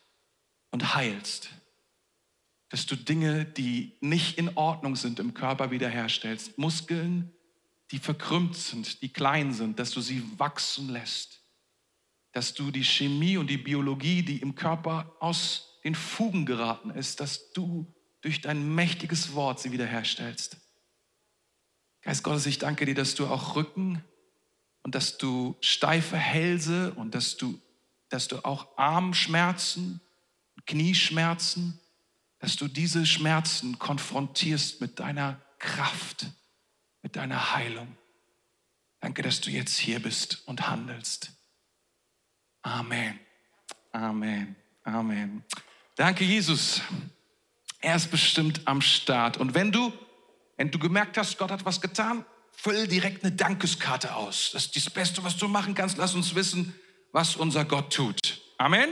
und 0.71 0.95
heilst. 0.95 1.51
Dass 2.69 2.87
du 2.87 2.97
Dinge, 2.97 3.45
die 3.45 3.97
nicht 4.01 4.39
in 4.39 4.57
Ordnung 4.57 4.97
sind 4.97 5.19
im 5.19 5.35
Körper 5.35 5.71
wiederherstellst. 5.71 6.59
Muskeln, 6.59 7.33
die 7.91 7.99
verkrümmt 7.99 8.57
sind, 8.57 9.03
die 9.03 9.13
klein 9.13 9.53
sind, 9.53 9.79
dass 9.79 9.91
du 9.91 10.01
sie 10.01 10.23
wachsen 10.39 10.89
lässt. 10.89 11.41
dass 12.33 12.55
du 12.55 12.71
die 12.71 12.85
Chemie 12.85 13.37
und 13.37 13.49
die 13.49 13.59
Biologie, 13.59 14.23
die 14.23 14.39
im 14.39 14.55
Körper 14.55 15.17
aus 15.21 15.81
den 15.85 15.95
Fugen 15.95 16.47
geraten 16.47 16.91
ist, 16.91 17.21
dass 17.21 17.53
du 17.53 17.93
durch 18.21 18.41
dein 18.41 18.75
mächtiges 18.75 19.35
Wort 19.35 19.61
sie 19.61 19.73
wiederherstellst. 19.73 20.59
Geist 22.03 22.23
Gottes, 22.23 22.47
ich 22.47 22.59
danke 22.59 22.87
dir, 22.87 22.95
dass 22.95 23.15
du 23.15 23.27
auch 23.27 23.57
Rücken 23.57 24.05
und 24.83 24.95
dass 24.95 25.19
du 25.19 25.57
steife 25.61 26.17
Hälse 26.17 26.93
und 26.95 27.15
dass 27.15 27.37
du, 27.37 27.61
dass 28.09 28.29
du 28.29 28.45
auch 28.45 28.79
Armschmerzen, 28.79 30.01
Knieschmerzen, 30.67 31.79
dass 32.39 32.57
du 32.57 32.69
diese 32.69 33.07
Schmerzen 33.07 33.79
konfrontierst 33.79 34.81
mit 34.81 34.99
deiner 34.99 35.41
Kraft, 35.59 36.27
mit 37.03 37.17
deiner 37.17 37.55
Heilung. 37.55 37.97
Danke, 39.01 39.23
dass 39.23 39.41
du 39.41 39.51
jetzt 39.51 39.79
hier 39.79 40.01
bist 40.01 40.43
und 40.47 40.69
handelst. 40.69 41.33
Amen. 42.63 43.19
Amen. 43.93 44.57
Amen. 44.85 45.45
Danke, 45.97 46.25
Jesus. 46.25 46.83
Er 47.81 47.97
ist 47.97 48.11
bestimmt 48.11 48.63
am 48.67 48.83
Start. 48.83 49.39
Und 49.39 49.55
wenn 49.55 49.73
du, 49.73 49.93
wenn 50.57 50.71
du 50.71 50.79
gemerkt 50.79 51.17
hast, 51.17 51.39
Gott 51.39 51.51
hat 51.51 51.65
was 51.65 51.81
getan, 51.81 52.25
füll 52.53 52.87
direkt 52.87 53.25
eine 53.25 53.33
Dankeskarte 53.33 54.15
aus. 54.15 54.51
Das 54.53 54.67
ist 54.67 54.77
das 54.77 54.91
Beste, 54.91 55.25
was 55.25 55.37
du 55.37 55.49
machen 55.49 55.75
kannst. 55.75 55.97
Lass 55.97 56.15
uns 56.15 56.35
wissen, 56.35 56.75
was 57.13 57.37
unser 57.37 57.65
Gott 57.65 57.93
tut. 57.93 58.19
Amen. 58.59 58.91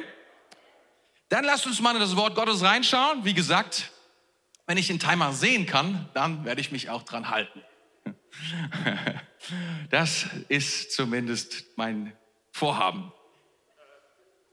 Dann 1.29 1.45
lasst 1.45 1.67
uns 1.67 1.81
mal 1.81 1.95
in 1.95 2.01
das 2.01 2.17
Wort 2.17 2.35
Gottes 2.35 2.63
reinschauen. 2.63 3.25
Wie 3.25 3.35
gesagt, 3.35 3.91
wenn 4.67 4.79
ich 4.79 4.87
den 4.87 4.99
Timer 4.99 5.33
sehen 5.33 5.67
kann, 5.67 6.09
dann 6.15 6.45
werde 6.45 6.61
ich 6.61 6.73
mich 6.73 6.91
auch 6.91 7.03
dran 7.03 7.31
halten. 7.31 7.63
Das 9.91 10.27
ist 10.49 10.93
zumindest 10.93 11.65
mein 11.77 12.13
Vorhaben. 12.53 13.13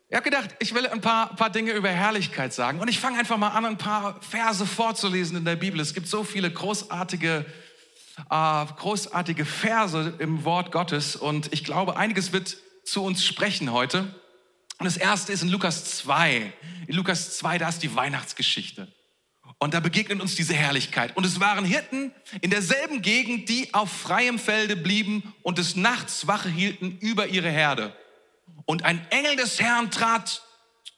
Ich 0.08 0.16
habe 0.16 0.24
gedacht, 0.24 0.56
ich 0.60 0.74
will 0.74 0.88
ein 0.88 1.02
paar, 1.02 1.36
paar 1.36 1.50
Dinge 1.50 1.72
über 1.72 1.90
Herrlichkeit 1.90 2.54
sagen. 2.54 2.80
Und 2.80 2.88
ich 2.88 3.00
fange 3.00 3.18
einfach 3.18 3.38
mal 3.38 3.50
an, 3.50 3.66
ein 3.66 3.78
paar 3.78 4.22
Verse 4.22 4.66
vorzulesen 4.66 5.36
in 5.38 5.44
der 5.44 5.56
Bibel. 5.56 5.80
Es 5.80 5.94
gibt 5.94 6.08
so 6.08 6.24
viele 6.24 6.52
großartige, 6.52 7.46
äh, 8.30 8.66
großartige 8.78 9.44
Verse 9.44 10.14
im 10.20 10.46
Wort 10.46 10.72
Gottes. 10.72 11.16
Und 11.16 11.52
ich 11.52 11.64
glaube, 11.64 11.98
einiges 11.98 12.32
wird 12.32 12.58
zu 12.86 13.04
uns 13.04 13.26
sprechen 13.26 13.74
heute. 13.74 14.14
Und 14.78 14.86
das 14.86 14.98
erste 14.98 15.32
ist 15.32 15.42
in 15.42 15.50
Lukas 15.50 15.98
2. 15.98 16.54
In 16.88 16.96
Lukas 16.96 17.38
2, 17.38 17.58
da 17.58 17.70
ist 17.70 17.80
die 17.80 17.96
Weihnachtsgeschichte. 17.96 18.92
Und 19.58 19.74
da 19.74 19.80
begegnet 19.80 20.22
uns 20.22 20.36
diese 20.36 20.54
Herrlichkeit. 20.54 21.16
Und 21.16 21.26
es 21.26 21.40
waren 21.40 21.64
Hirten 21.64 22.12
in 22.42 22.50
derselben 22.50 23.02
Gegend, 23.02 23.48
die 23.48 23.74
auf 23.74 23.90
freiem 23.90 24.38
Felde 24.38 24.76
blieben 24.76 25.34
und 25.44 25.58
des 25.58 25.76
Nachts 25.76 26.28
Wache 26.28 26.50
hielten 26.50 26.98
über 27.00 27.28
ihre 27.28 27.50
Herde. 27.50 27.96
Und 28.66 28.84
ein 28.84 29.06
Engel 29.12 29.38
des 29.38 29.62
Herrn 29.62 29.92
trat, 29.92 30.44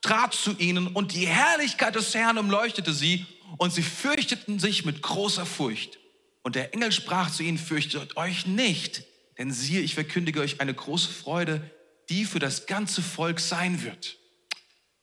trat 0.02 0.34
zu 0.34 0.56
ihnen 0.58 0.88
und 0.88 1.14
die 1.14 1.28
Herrlichkeit 1.28 1.96
des 1.96 2.16
Herrn 2.16 2.38
umleuchtete 2.38 2.94
sie 2.94 3.26
und 3.58 3.72
sie 3.74 3.84
fürchteten 3.84 4.60
sich 4.60 4.86
mit 4.86 5.02
großer 5.02 5.46
Furcht. 5.46 6.00
Und 6.42 6.56
der 6.56 6.74
Engel 6.74 6.92
sprach 6.92 7.30
zu 7.30 7.44
ihnen, 7.44 7.58
fürchtet 7.58 8.18
euch 8.18 8.48
nicht, 8.48 9.04
denn 9.38 9.52
siehe, 9.52 9.82
ich 9.82 9.94
verkündige 9.94 10.40
euch 10.40 10.62
eine 10.62 10.74
große 10.74 11.10
Freude, 11.10 11.70
die 12.10 12.26
für 12.26 12.40
das 12.40 12.66
ganze 12.66 13.02
Volk 13.02 13.40
sein 13.40 13.84
wird. 13.84 14.18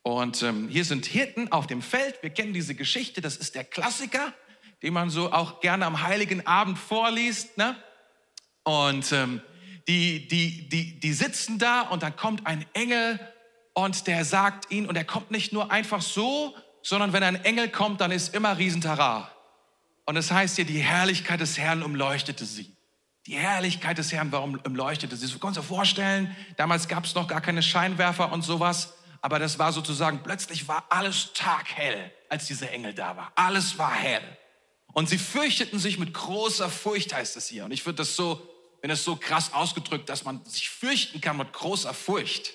Und 0.02 0.42
ähm, 0.42 0.68
hier 0.68 0.84
sind 0.84 1.06
Hirten 1.06 1.50
auf 1.50 1.66
dem 1.66 1.80
Feld. 1.80 2.22
Wir 2.22 2.30
kennen 2.30 2.52
diese 2.52 2.74
Geschichte. 2.74 3.20
Das 3.20 3.36
ist 3.36 3.54
der 3.54 3.64
Klassiker, 3.64 4.32
den 4.82 4.92
man 4.92 5.08
so 5.10 5.32
auch 5.32 5.60
gerne 5.60 5.86
am 5.86 6.02
Heiligen 6.02 6.46
Abend 6.46 6.78
vorliest. 6.78 7.56
Ne? 7.56 7.74
Und 8.64 9.12
ähm, 9.12 9.40
die, 9.88 10.28
die, 10.28 10.68
die, 10.68 11.00
die 11.00 11.12
sitzen 11.12 11.58
da 11.58 11.82
und 11.82 12.02
dann 12.02 12.16
kommt 12.16 12.46
ein 12.46 12.66
Engel 12.74 13.18
und 13.74 14.06
der 14.06 14.24
sagt 14.24 14.70
ihnen, 14.70 14.86
und 14.86 14.96
er 14.96 15.04
kommt 15.04 15.30
nicht 15.30 15.52
nur 15.52 15.70
einfach 15.70 16.00
so, 16.00 16.54
sondern 16.82 17.12
wenn 17.12 17.22
ein 17.22 17.42
Engel 17.44 17.68
kommt, 17.68 18.00
dann 18.00 18.10
ist 18.10 18.34
immer 18.34 18.56
Riesentara. 18.56 19.30
Und 20.06 20.16
es 20.16 20.28
das 20.28 20.36
heißt 20.36 20.56
hier, 20.56 20.64
die 20.64 20.78
Herrlichkeit 20.78 21.40
des 21.40 21.58
Herrn 21.58 21.82
umleuchtete 21.82 22.44
sie. 22.44 22.74
Die 23.26 23.36
Herrlichkeit 23.36 23.98
des 23.98 24.12
Herrn 24.12 24.32
war 24.32 24.42
umleuchtete 24.42 25.16
sie. 25.16 25.26
Das 25.26 25.40
kannst 25.40 25.56
du 25.56 25.62
dir 25.62 25.66
vorstellen, 25.66 26.36
damals 26.56 26.88
gab 26.88 27.04
es 27.04 27.14
noch 27.14 27.26
gar 27.26 27.40
keine 27.40 27.62
Scheinwerfer 27.62 28.32
und 28.32 28.42
sowas, 28.42 28.94
aber 29.22 29.38
das 29.38 29.58
war 29.58 29.72
sozusagen, 29.72 30.22
plötzlich 30.22 30.68
war 30.68 30.84
alles 30.90 31.32
taghell, 31.32 32.12
als 32.28 32.46
dieser 32.46 32.70
Engel 32.70 32.92
da 32.92 33.16
war. 33.16 33.32
Alles 33.36 33.78
war 33.78 33.94
hell. 33.94 34.22
Und 34.92 35.08
sie 35.08 35.18
fürchteten 35.18 35.78
sich 35.78 35.98
mit 35.98 36.12
großer 36.12 36.68
Furcht, 36.68 37.14
heißt 37.14 37.36
es 37.36 37.48
hier. 37.48 37.64
Und 37.64 37.72
ich 37.72 37.86
würde 37.86 37.96
das 37.96 38.14
so 38.14 38.42
wenn 38.84 38.90
es 38.90 39.02
so 39.02 39.16
krass 39.16 39.54
ausgedrückt, 39.54 40.10
dass 40.10 40.26
man 40.26 40.44
sich 40.44 40.68
fürchten 40.68 41.18
kann 41.22 41.38
mit 41.38 41.54
großer 41.54 41.94
Furcht. 41.94 42.52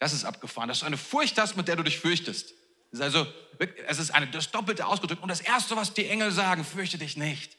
Das 0.00 0.12
ist 0.12 0.26
abgefahren, 0.26 0.68
dass 0.68 0.80
du 0.80 0.84
eine 0.84 0.98
Furcht 0.98 1.38
hast, 1.38 1.56
mit 1.56 1.66
der 1.66 1.76
du 1.76 1.82
dich 1.82 1.98
fürchtest. 1.98 2.52
Es 2.90 2.98
ist 2.98 3.00
also, 3.00 3.26
es 3.88 3.98
ist 3.98 4.10
eine, 4.10 4.26
das 4.26 4.50
Doppelte 4.50 4.86
ausgedrückt. 4.86 5.22
Und 5.22 5.30
das 5.30 5.40
Erste, 5.40 5.74
was 5.74 5.94
die 5.94 6.06
Engel 6.06 6.30
sagen, 6.30 6.62
fürchte 6.62 6.98
dich 6.98 7.16
nicht. 7.16 7.56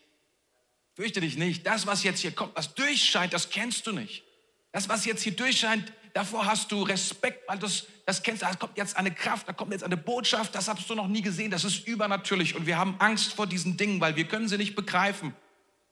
Fürchte 0.96 1.22
dich 1.22 1.38
nicht. 1.38 1.66
Das, 1.66 1.88
was 1.88 2.04
jetzt 2.04 2.20
hier 2.20 2.32
kommt, 2.32 2.56
was 2.56 2.74
durchscheint, 2.76 3.34
das 3.34 3.50
kennst 3.50 3.88
du 3.88 3.92
nicht. 3.92 4.24
Das, 4.72 4.90
was 4.90 5.06
jetzt 5.06 5.24
hier 5.24 5.36
durchscheint, 5.36 5.92
davor 6.14 6.46
hast 6.46 6.72
du 6.72 6.84
Respekt, 6.84 7.48
weil 7.48 7.60
das, 7.60 7.86
das 8.06 8.22
kennst 8.22 8.42
du. 8.42 8.46
Da 8.46 8.54
kommt 8.56 8.78
jetzt 8.78 8.96
eine 8.96 9.14
Kraft, 9.14 9.48
da 9.48 9.54
kommt 9.54 9.72
jetzt 9.72 9.84
eine 9.84 9.98
Botschaft, 9.98 10.54
das 10.56 10.68
hast 10.68 10.90
du 10.90 10.96
noch 10.96 11.08
nie 11.08 11.22
gesehen. 11.22 11.52
Das 11.52 11.64
ist 11.64 11.88
übernatürlich. 11.88 12.56
Und 12.56 12.66
wir 12.66 12.78
haben 12.78 12.96
Angst 13.00 13.34
vor 13.34 13.48
diesen 13.48 13.78
Dingen, 13.78 14.00
weil 14.02 14.16
wir 14.16 14.28
können 14.28 14.48
sie 14.48 14.58
nicht 14.58 14.76
begreifen. 14.76 15.36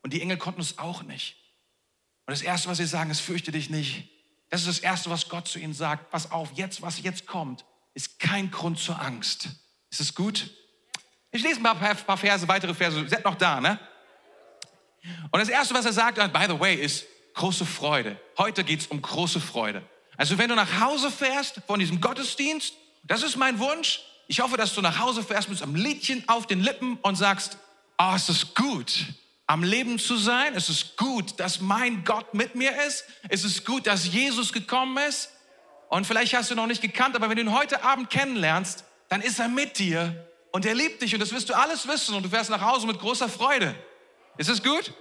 Und 0.03 0.13
die 0.13 0.21
Engel 0.21 0.37
konnten 0.37 0.61
es 0.61 0.77
auch 0.77 1.03
nicht. 1.03 1.35
Und 2.25 2.31
das 2.31 2.41
Erste, 2.41 2.69
was 2.69 2.77
sie 2.77 2.85
sagen, 2.85 3.09
ist, 3.09 3.21
fürchte 3.21 3.51
dich 3.51 3.69
nicht. 3.69 4.09
Das 4.49 4.61
ist 4.61 4.67
das 4.67 4.79
Erste, 4.79 5.09
was 5.09 5.29
Gott 5.29 5.47
zu 5.47 5.59
ihnen 5.59 5.73
sagt. 5.73 6.11
Pass 6.11 6.31
auf, 6.31 6.51
jetzt, 6.53 6.81
was 6.81 7.01
jetzt 7.01 7.25
kommt, 7.25 7.65
ist 7.93 8.19
kein 8.19 8.51
Grund 8.51 8.79
zur 8.79 9.01
Angst. 9.01 9.49
Ist 9.89 10.01
es 10.01 10.13
gut? 10.13 10.49
Ich 11.31 11.41
lese 11.41 11.59
ein 11.63 11.63
paar 11.63 12.17
Verse, 12.17 12.47
weitere 12.47 12.73
Verse. 12.73 13.07
Seid 13.07 13.25
noch 13.25 13.35
da, 13.35 13.61
ne? 13.61 13.79
Und 15.31 15.39
das 15.39 15.49
Erste, 15.49 15.73
was 15.73 15.85
er 15.85 15.93
sagt, 15.93 16.17
by 16.33 16.45
the 16.47 16.59
way, 16.59 16.75
ist 16.75 17.05
große 17.33 17.65
Freude. 17.65 18.19
Heute 18.37 18.63
geht 18.63 18.81
es 18.81 18.87
um 18.87 19.01
große 19.01 19.39
Freude. 19.39 19.81
Also 20.17 20.37
wenn 20.37 20.49
du 20.49 20.55
nach 20.55 20.79
Hause 20.79 21.09
fährst 21.09 21.61
von 21.65 21.79
diesem 21.79 22.01
Gottesdienst, 22.01 22.73
das 23.03 23.23
ist 23.23 23.37
mein 23.37 23.59
Wunsch. 23.59 24.01
Ich 24.27 24.39
hoffe, 24.39 24.57
dass 24.57 24.73
du 24.75 24.81
nach 24.81 24.99
Hause 24.99 25.23
fährst 25.23 25.49
mit 25.49 25.61
einem 25.61 25.75
Liedchen 25.75 26.23
auf 26.27 26.45
den 26.45 26.61
Lippen 26.61 26.97
und 27.01 27.15
sagst, 27.15 27.57
oh, 27.97 28.13
es 28.15 28.29
ist 28.29 28.55
gut 28.55 29.05
am 29.51 29.63
Leben 29.63 29.99
zu 29.99 30.15
sein. 30.15 30.53
Es 30.55 30.69
ist 30.69 30.95
gut, 30.95 31.37
dass 31.39 31.59
mein 31.59 32.05
Gott 32.05 32.33
mit 32.33 32.55
mir 32.55 32.71
ist. 32.87 33.03
Es 33.27 33.43
ist 33.43 33.65
gut, 33.65 33.85
dass 33.85 34.07
Jesus 34.07 34.53
gekommen 34.53 34.97
ist. 35.09 35.29
Und 35.89 36.07
vielleicht 36.07 36.33
hast 36.33 36.49
du 36.49 36.53
ihn 36.53 36.57
noch 36.57 36.67
nicht 36.67 36.81
gekannt, 36.81 37.17
aber 37.17 37.29
wenn 37.29 37.35
du 37.35 37.41
ihn 37.41 37.53
heute 37.53 37.83
Abend 37.83 38.09
kennenlernst, 38.09 38.85
dann 39.09 39.21
ist 39.21 39.39
er 39.39 39.49
mit 39.49 39.77
dir 39.77 40.25
und 40.53 40.65
er 40.65 40.73
liebt 40.73 41.01
dich 41.01 41.13
und 41.13 41.19
das 41.19 41.33
wirst 41.33 41.49
du 41.49 41.53
alles 41.53 41.85
wissen 41.85 42.15
und 42.15 42.23
du 42.23 42.29
fährst 42.29 42.49
nach 42.49 42.61
Hause 42.61 42.87
mit 42.87 42.97
großer 42.97 43.27
Freude. 43.27 43.75
Ist 44.37 44.49
es 44.49 44.63
gut? 44.63 44.93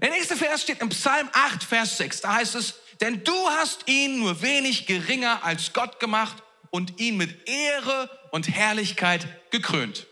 Der 0.00 0.10
nächste 0.10 0.36
Vers 0.36 0.62
steht 0.62 0.80
im 0.80 0.90
Psalm 0.90 1.28
8, 1.32 1.64
Vers 1.64 1.96
6. 1.98 2.20
Da 2.20 2.34
heißt 2.34 2.54
es, 2.54 2.74
denn 3.00 3.24
du 3.24 3.48
hast 3.50 3.88
ihn 3.88 4.18
nur 4.18 4.42
wenig 4.42 4.86
geringer 4.86 5.44
als 5.44 5.72
Gott 5.72 6.00
gemacht 6.00 6.42
und 6.70 7.00
ihn 7.00 7.16
mit 7.16 7.48
Ehre 7.48 8.10
und 8.30 8.48
Herrlichkeit 8.48 9.26
gekrönt. 9.50 10.06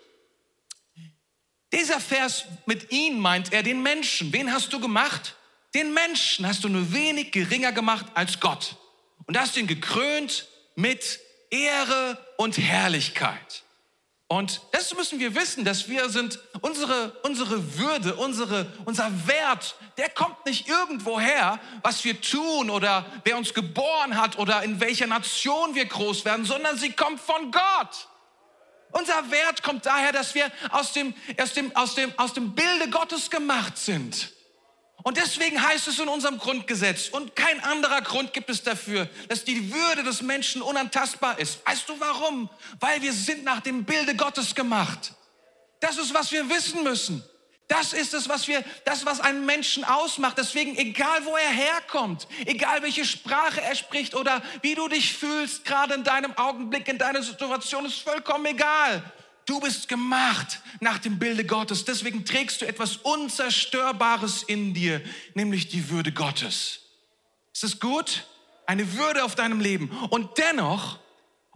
Dieser 1.73 2.01
Vers 2.01 2.45
mit 2.65 2.93
ihn 2.93 3.19
meint 3.19 3.53
er 3.53 3.63
den 3.63 3.83
Menschen. 3.83 4.33
Wen 4.33 4.53
hast 4.53 4.73
du 4.73 4.81
gemacht? 4.81 5.37
Den 5.75 5.93
Menschen 5.93 6.47
hast 6.47 6.65
du 6.65 6.69
nur 6.69 6.93
wenig 6.93 7.33
geringer 7.33 7.73
gemacht 7.73 8.07
als 8.15 8.41
Gott. 8.41 8.77
Und 9.27 9.39
hast 9.39 9.57
ihn 9.57 9.67
gekrönt 9.67 10.47
mit 10.77 11.21
Ehre 11.51 12.19
und 12.37 12.57
Herrlichkeit. 12.57 13.65
Und 14.29 14.61
das 14.73 14.93
müssen 14.95 15.21
wir 15.21 15.37
wissen, 15.37 15.65
dass 15.65 15.89
wir 15.89 16.09
sind, 16.09 16.41
unsere, 16.61 17.13
unsere 17.23 17.79
Würde, 17.79 18.17
unsere, 18.17 18.67
unser 18.85 19.09
Wert, 19.29 19.77
der 19.99 20.09
kommt 20.09 20.45
nicht 20.47 20.69
irgendwo 20.69 21.21
her, 21.21 21.61
was 21.83 22.05
wir 22.05 22.21
tun 22.21 22.69
oder 22.71 23.07
wer 23.23 23.37
uns 23.37 23.55
geboren 23.55 24.21
hat 24.21 24.37
oder 24.39 24.65
in 24.65 24.81
welcher 24.81 25.07
Nation 25.07 25.77
wir 25.77 25.85
groß 25.85 26.25
werden, 26.25 26.45
sondern 26.45 26.77
sie 26.77 26.91
kommt 26.91 27.21
von 27.21 27.53
Gott. 27.53 28.09
Unser 28.91 29.31
Wert 29.31 29.63
kommt 29.63 29.87
daher, 29.87 30.11
dass 30.11 30.35
wir 30.35 30.51
aus 30.71 30.93
dem, 30.93 31.15
aus 31.41 31.53
dem, 31.53 31.77
aus 31.77 31.95
dem, 31.95 32.19
aus 32.19 32.33
dem 32.33 32.55
Bilde 32.55 32.91
Gottes 32.91 33.31
gemacht 33.31 33.79
sind. 33.79 34.33
Und 35.07 35.19
deswegen 35.19 35.63
heißt 35.63 35.87
es 35.87 36.01
in 36.01 36.09
unserem 36.09 36.37
Grundgesetz, 36.37 37.11
und 37.11 37.37
kein 37.37 37.63
anderer 37.63 38.01
Grund 38.03 38.33
gibt 38.33 38.51
es 38.51 38.65
dafür, 38.65 39.09
dass 39.29 39.45
die 39.45 39.73
Würde 39.73 40.03
des 40.03 40.21
Menschen 40.21 40.63
unantastbar 40.63 41.39
ist. 41.39 41.65
Weißt 41.65 41.89
du 41.89 41.95
warum? 42.01 42.51
Weil 42.81 43.01
wir 43.03 43.13
sind 43.13 43.45
nach 43.45 43.61
dem 43.61 43.85
Bilde 43.85 44.17
Gottes 44.17 44.53
gemacht. 44.53 45.13
Das 45.79 45.97
ist, 45.97 46.13
was 46.13 46.33
wir 46.33 46.51
wissen 46.51 46.83
müssen. 46.83 47.23
Das 47.69 47.93
ist 47.93 48.15
es, 48.15 48.29
was 48.29 48.49
wir, 48.49 48.65
das, 48.85 49.07
was 49.07 49.21
einen 49.21 49.47
Menschen 49.47 49.85
ausmacht. 49.85 50.39
Deswegen, 50.39 50.77
egal 50.77 51.25
wo 51.25 51.37
er 51.37 51.51
herkommt, 51.51 52.27
egal 52.45 52.83
welche 52.83 53.05
Sprache 53.05 53.63
er 53.63 53.77
spricht 53.77 54.17
oder 54.17 54.43
wie 54.63 54.75
du 54.75 54.89
dich 54.89 55.15
fühlst, 55.17 55.65
gerade 55.65 55.95
in 55.95 56.03
deinem 56.03 56.37
Augenblick, 56.37 56.89
in 56.89 56.99
deiner 56.99 57.23
Situation, 57.23 57.87
ist 57.87 58.01
vollkommen 58.01 58.47
egal. 58.47 59.05
Du 59.47 59.61
bist 59.61 59.89
gemacht 59.89 60.61
nach 60.81 60.99
dem 60.99 61.19
Bilde 61.19 61.45
Gottes. 61.45 61.85
Deswegen 61.85 62.25
trägst 62.25 62.61
du 62.61 62.67
etwas 62.67 62.97
Unzerstörbares 62.97 64.43
in 64.43 64.75
dir, 64.75 65.01
nämlich 65.35 65.69
die 65.69 65.89
Würde 65.89 66.13
Gottes. 66.13 66.81
Ist 67.53 67.63
das 67.63 67.81
gut? 67.81 68.27
eine 68.67 68.95
Würde 68.95 69.25
auf 69.25 69.35
deinem 69.35 69.61
Leben. 69.61 69.89
Und 70.11 70.39
dennoch, 70.39 70.99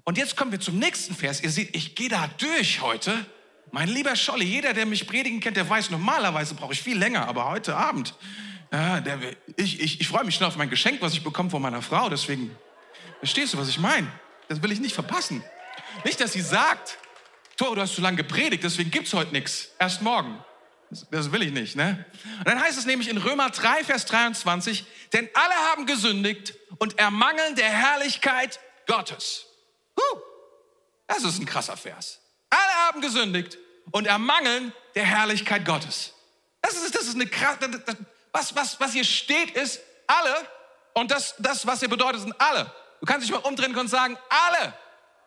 und 0.04 0.16
jetzt 0.16 0.36
kommen 0.36 0.52
wir 0.52 0.60
zum 0.60 0.78
nächsten 0.78 1.14
Vers. 1.14 1.42
Ihr 1.42 1.50
seht, 1.50 1.76
ich 1.76 1.94
gehe 1.94 2.08
da 2.08 2.28
durch 2.38 2.80
heute. 2.80 3.26
Mein 3.72 3.88
lieber 3.88 4.16
Scholli, 4.16 4.44
jeder, 4.44 4.72
der 4.72 4.86
mich 4.86 5.06
predigen 5.06 5.40
kennt, 5.40 5.56
der 5.56 5.68
weiß, 5.68 5.90
normalerweise 5.90 6.54
brauche 6.54 6.72
ich 6.72 6.82
viel 6.82 6.98
länger, 6.98 7.28
aber 7.28 7.48
heute 7.50 7.76
Abend, 7.76 8.14
ja, 8.72 9.00
der, 9.00 9.18
ich, 9.56 9.80
ich, 9.80 10.00
ich 10.00 10.08
freue 10.08 10.24
mich 10.24 10.36
schon 10.36 10.46
auf 10.46 10.56
mein 10.56 10.70
Geschenk, 10.70 11.00
was 11.02 11.12
ich 11.12 11.22
bekomme 11.22 11.50
von 11.50 11.62
meiner 11.62 11.82
Frau. 11.82 12.08
Deswegen, 12.08 12.56
verstehst 13.18 13.54
du, 13.54 13.58
was 13.58 13.68
ich 13.68 13.78
meine? 13.78 14.08
Das 14.48 14.62
will 14.62 14.72
ich 14.72 14.80
nicht 14.80 14.94
verpassen. 14.94 15.44
Nicht, 16.04 16.20
dass 16.20 16.32
sie 16.32 16.40
sagt, 16.40 16.98
Tor, 17.60 17.74
du 17.74 17.82
hast 17.82 17.94
zu 17.94 18.00
lange 18.00 18.16
gepredigt, 18.16 18.64
deswegen 18.64 18.90
gibt 18.90 19.06
es 19.06 19.12
heute 19.12 19.32
nichts. 19.32 19.68
Erst 19.78 20.00
morgen. 20.00 20.42
Das 21.10 21.30
will 21.30 21.42
ich 21.42 21.52
nicht, 21.52 21.76
ne? 21.76 22.06
Und 22.38 22.48
dann 22.48 22.58
heißt 22.58 22.78
es 22.78 22.86
nämlich 22.86 23.10
in 23.10 23.18
Römer 23.18 23.50
3, 23.50 23.84
Vers 23.84 24.06
23, 24.06 24.86
denn 25.12 25.28
alle 25.34 25.54
haben 25.70 25.84
gesündigt 25.84 26.54
und 26.78 26.98
ermangeln 26.98 27.56
der 27.56 27.68
Herrlichkeit 27.68 28.58
Gottes. 28.86 29.44
Huh, 29.94 30.20
das 31.06 31.22
ist 31.22 31.38
ein 31.38 31.44
krasser 31.44 31.76
Vers. 31.76 32.20
Alle 32.48 32.86
haben 32.86 33.02
gesündigt 33.02 33.58
und 33.90 34.06
ermangeln 34.06 34.72
der 34.94 35.04
Herrlichkeit 35.04 35.66
Gottes. 35.66 36.14
Das 36.62 36.72
ist, 36.72 36.94
das 36.94 37.08
ist 37.08 37.16
eine 37.16 37.26
krasse, 37.26 37.58
was, 38.32 38.56
was, 38.56 38.80
was 38.80 38.92
hier 38.94 39.04
steht 39.04 39.50
ist 39.50 39.82
alle 40.06 40.34
und 40.94 41.10
das, 41.10 41.34
das, 41.38 41.66
was 41.66 41.80
hier 41.80 41.90
bedeutet, 41.90 42.22
sind 42.22 42.40
alle. 42.40 42.72
Du 43.00 43.06
kannst 43.06 43.26
dich 43.26 43.32
mal 43.34 43.46
umdrehen 43.46 43.76
und 43.76 43.88
sagen, 43.88 44.16
alle, 44.30 44.72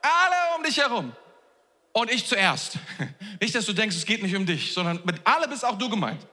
alle 0.02 0.58
um 0.58 0.64
dich 0.64 0.78
herum. 0.78 1.16
Und 1.94 2.12
ich 2.12 2.26
zuerst. 2.26 2.80
Nicht, 3.40 3.54
dass 3.56 3.66
du 3.66 3.74
denkst, 3.74 3.96
es 3.96 4.06
geht 4.06 4.24
nicht 4.24 4.36
um 4.36 4.46
dich, 4.46 4.74
sondern 4.74 5.00
mit 5.06 5.22
alle 5.26 5.48
bist 5.48 5.64
auch 5.64 5.78
du 5.78 5.90
gemeint. 5.90 6.26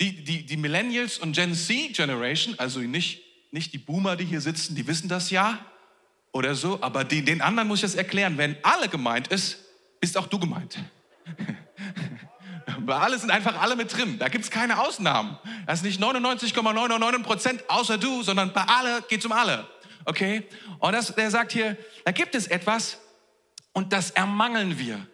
Die, 0.00 0.24
die, 0.24 0.44
die 0.44 0.56
Millennials 0.56 1.18
und 1.18 1.34
Gen 1.34 1.54
Z 1.54 1.94
Generation, 1.94 2.58
also 2.58 2.80
nicht, 2.80 3.22
nicht 3.52 3.72
die 3.72 3.78
Boomer, 3.78 4.16
die 4.16 4.24
hier 4.24 4.40
sitzen, 4.40 4.74
die 4.74 4.86
wissen 4.88 5.08
das 5.08 5.30
ja 5.30 5.64
oder 6.32 6.54
so, 6.54 6.82
aber 6.82 7.04
die, 7.04 7.24
den 7.24 7.40
anderen 7.40 7.68
muss 7.68 7.78
ich 7.78 7.82
das 7.82 7.94
erklären. 7.94 8.38
Wenn 8.38 8.56
alle 8.62 8.88
gemeint 8.88 9.28
ist, 9.28 9.58
bist 10.00 10.16
auch 10.16 10.26
du 10.26 10.38
gemeint. 10.38 10.78
Alle 12.86 13.18
sind 13.18 13.30
einfach 13.30 13.60
alle 13.60 13.76
mit 13.76 13.94
drin. 13.94 14.18
Da 14.18 14.28
gibt 14.28 14.44
es 14.44 14.50
keine 14.50 14.78
Ausnahmen. 14.78 15.36
Das 15.66 15.80
ist 15.80 15.84
nicht 15.84 16.00
99,99 16.00 17.22
Prozent 17.22 17.64
außer 17.68 17.98
du, 17.98 18.22
sondern 18.22 18.52
bei 18.52 18.62
alle 18.62 19.02
geht 19.02 19.20
es 19.20 19.26
um 19.26 19.32
alle. 19.32 19.66
Okay? 20.06 20.44
Und 20.78 20.92
das, 20.92 21.14
der 21.14 21.30
sagt 21.30 21.52
hier, 21.52 21.76
da 22.04 22.12
gibt 22.12 22.34
es 22.34 22.46
etwas, 22.46 22.98
und 23.72 23.92
das 23.92 24.10
ermangeln 24.10 24.78
wir. 24.78 25.06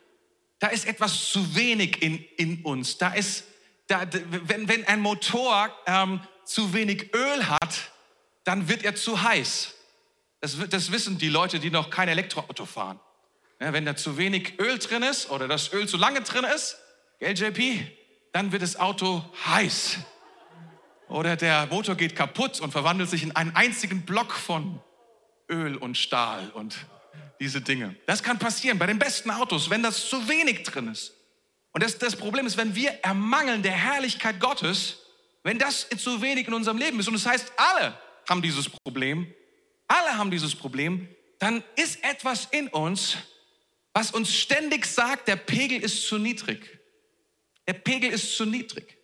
Da 0.58 0.68
ist 0.68 0.86
etwas 0.86 1.30
zu 1.30 1.54
wenig 1.56 2.02
in, 2.02 2.24
in 2.36 2.62
uns. 2.62 2.96
Da 2.98 3.12
ist, 3.12 3.44
da, 3.86 4.06
wenn, 4.30 4.68
wenn 4.68 4.86
ein 4.86 5.00
Motor 5.00 5.70
ähm, 5.86 6.20
zu 6.44 6.72
wenig 6.72 7.14
Öl 7.14 7.48
hat, 7.48 7.92
dann 8.44 8.68
wird 8.68 8.82
er 8.84 8.94
zu 8.94 9.22
heiß. 9.22 9.74
Das, 10.40 10.56
das 10.68 10.92
wissen 10.92 11.18
die 11.18 11.28
Leute, 11.28 11.58
die 11.58 11.70
noch 11.70 11.90
kein 11.90 12.08
Elektroauto 12.08 12.66
fahren. 12.66 13.00
Ja, 13.60 13.72
wenn 13.72 13.84
da 13.84 13.96
zu 13.96 14.16
wenig 14.18 14.58
Öl 14.58 14.78
drin 14.78 15.02
ist 15.02 15.30
oder 15.30 15.48
das 15.48 15.72
Öl 15.72 15.88
zu 15.88 15.96
lange 15.96 16.20
drin 16.22 16.44
ist, 16.44 16.76
gell, 17.18 17.34
JP, 17.34 17.86
dann 18.32 18.52
wird 18.52 18.62
das 18.62 18.76
Auto 18.76 19.24
heiß. 19.46 19.98
Oder 21.08 21.36
der 21.36 21.66
Motor 21.66 21.94
geht 21.94 22.16
kaputt 22.16 22.60
und 22.60 22.72
verwandelt 22.72 23.08
sich 23.08 23.22
in 23.22 23.36
einen 23.36 23.54
einzigen 23.54 24.02
Block 24.02 24.32
von 24.32 24.80
Öl 25.48 25.76
und 25.76 25.96
Stahl 25.96 26.50
und 26.50 26.86
diese 27.40 27.60
Dinge. 27.60 27.96
Das 28.06 28.22
kann 28.22 28.38
passieren 28.38 28.78
bei 28.78 28.86
den 28.86 28.98
besten 28.98 29.30
Autos, 29.30 29.68
wenn 29.70 29.82
das 29.82 30.08
zu 30.08 30.28
wenig 30.28 30.62
drin 30.62 30.88
ist. 30.88 31.12
Und 31.72 31.82
das, 31.82 31.98
das 31.98 32.16
Problem 32.16 32.46
ist, 32.46 32.56
wenn 32.56 32.74
wir 32.74 32.90
ermangeln 33.02 33.62
der 33.62 33.72
Herrlichkeit 33.72 34.40
Gottes, 34.40 34.98
wenn 35.42 35.58
das 35.58 35.86
zu 35.98 36.22
wenig 36.22 36.46
in 36.46 36.54
unserem 36.54 36.78
Leben 36.78 37.00
ist, 37.00 37.08
und 37.08 37.14
das 37.14 37.26
heißt, 37.26 37.52
alle 37.56 37.98
haben 38.28 38.42
dieses 38.42 38.68
Problem, 38.68 39.32
alle 39.88 40.16
haben 40.16 40.30
dieses 40.30 40.54
Problem, 40.54 41.08
dann 41.38 41.64
ist 41.76 42.02
etwas 42.04 42.48
in 42.52 42.68
uns, 42.68 43.16
was 43.92 44.12
uns 44.12 44.34
ständig 44.34 44.86
sagt, 44.86 45.28
der 45.28 45.36
Pegel 45.36 45.82
ist 45.82 46.08
zu 46.08 46.18
niedrig. 46.18 46.80
Der 47.66 47.74
Pegel 47.74 48.10
ist 48.10 48.36
zu 48.36 48.44
niedrig. 48.44 48.98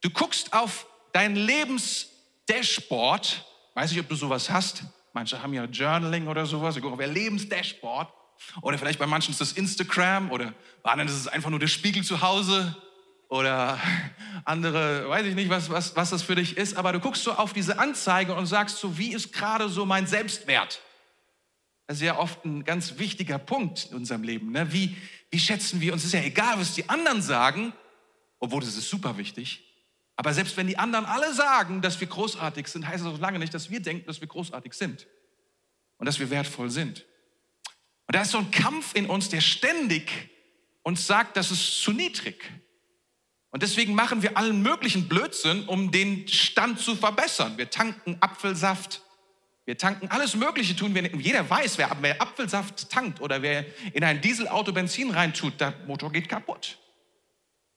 Du 0.00 0.10
guckst 0.10 0.52
auf 0.52 0.86
dein 1.12 1.36
Lebensdashboard, 1.36 3.44
weiß 3.74 3.90
nicht, 3.90 4.00
ob 4.00 4.08
du 4.08 4.14
sowas 4.14 4.48
hast, 4.50 4.84
Manche 5.12 5.42
haben 5.42 5.52
ja 5.52 5.64
Journaling 5.64 6.28
oder 6.28 6.46
sowas. 6.46 6.74
Sie 6.74 6.80
gucken 6.80 6.94
auf 6.94 7.00
ihr 7.00 7.12
Lebensdashboard. 7.12 8.12
Oder 8.62 8.78
vielleicht 8.78 8.98
bei 8.98 9.06
manchen 9.06 9.32
ist 9.32 9.40
das 9.40 9.52
Instagram 9.52 10.30
oder 10.30 10.54
bei 10.82 10.90
anderen 10.90 11.08
ist 11.08 11.16
es 11.16 11.28
einfach 11.28 11.50
nur 11.50 11.58
der 11.58 11.66
Spiegel 11.66 12.02
zu 12.02 12.22
Hause 12.22 12.76
oder 13.28 13.78
andere, 14.44 15.08
weiß 15.08 15.26
ich 15.26 15.34
nicht, 15.34 15.50
was, 15.50 15.70
was, 15.70 15.94
was 15.94 16.10
das 16.10 16.22
für 16.22 16.34
dich 16.34 16.56
ist, 16.56 16.76
aber 16.76 16.92
du 16.92 17.00
guckst 17.00 17.22
so 17.22 17.32
auf 17.32 17.52
diese 17.52 17.78
Anzeige 17.78 18.34
und 18.34 18.46
sagst 18.46 18.78
so, 18.78 18.98
wie 18.98 19.12
ist 19.12 19.32
gerade 19.32 19.68
so 19.68 19.84
mein 19.84 20.06
Selbstwert? 20.06 20.80
Das 21.86 21.98
ist 21.98 22.02
ja 22.02 22.18
oft 22.18 22.44
ein 22.44 22.64
ganz 22.64 22.98
wichtiger 22.98 23.38
Punkt 23.38 23.88
in 23.90 23.96
unserem 23.96 24.22
Leben. 24.22 24.52
Ne? 24.52 24.72
Wie, 24.72 24.96
wie 25.30 25.38
schätzen 25.38 25.80
wir 25.80 25.92
uns? 25.92 26.02
Es 26.02 26.08
ist 26.08 26.14
ja 26.14 26.22
egal, 26.22 26.58
was 26.58 26.74
die 26.74 26.88
anderen 26.88 27.20
sagen, 27.20 27.72
obwohl 28.38 28.60
das 28.60 28.76
ist 28.76 28.88
super 28.88 29.16
wichtig. 29.16 29.69
Aber 30.20 30.34
selbst 30.34 30.58
wenn 30.58 30.66
die 30.66 30.76
anderen 30.76 31.06
alle 31.06 31.32
sagen, 31.32 31.80
dass 31.80 31.98
wir 31.98 32.06
großartig 32.06 32.68
sind, 32.68 32.86
heißt 32.86 33.02
das 33.02 33.10
noch 33.10 33.20
lange 33.20 33.38
nicht, 33.38 33.54
dass 33.54 33.70
wir 33.70 33.80
denken, 33.80 34.06
dass 34.06 34.20
wir 34.20 34.28
großartig 34.28 34.74
sind 34.74 35.06
und 35.96 36.04
dass 36.04 36.18
wir 36.20 36.28
wertvoll 36.28 36.68
sind. 36.68 37.06
Und 38.06 38.16
da 38.16 38.20
ist 38.20 38.32
so 38.32 38.36
ein 38.36 38.50
Kampf 38.50 38.94
in 38.94 39.06
uns, 39.06 39.30
der 39.30 39.40
ständig 39.40 40.10
uns 40.82 41.06
sagt, 41.06 41.38
das 41.38 41.50
ist 41.50 41.80
zu 41.80 41.92
niedrig. 41.92 42.52
Und 43.48 43.62
deswegen 43.62 43.94
machen 43.94 44.20
wir 44.20 44.36
allen 44.36 44.60
möglichen 44.60 45.08
Blödsinn, 45.08 45.66
um 45.66 45.90
den 45.90 46.28
Stand 46.28 46.80
zu 46.80 46.96
verbessern. 46.96 47.56
Wir 47.56 47.70
tanken 47.70 48.18
Apfelsaft, 48.20 49.00
wir 49.64 49.78
tanken 49.78 50.08
alles 50.08 50.36
Mögliche 50.36 50.76
tun 50.76 50.94
wir. 50.94 51.02
Jeder 51.16 51.48
weiß, 51.48 51.78
wer, 51.78 51.96
wer 52.02 52.20
Apfelsaft 52.20 52.90
tankt 52.90 53.22
oder 53.22 53.40
wer 53.40 53.64
in 53.94 54.04
ein 54.04 54.20
Dieselauto 54.20 54.70
Benzin 54.70 55.12
reintut, 55.12 55.58
der 55.58 55.72
Motor 55.86 56.12
geht 56.12 56.28
kaputt. 56.28 56.76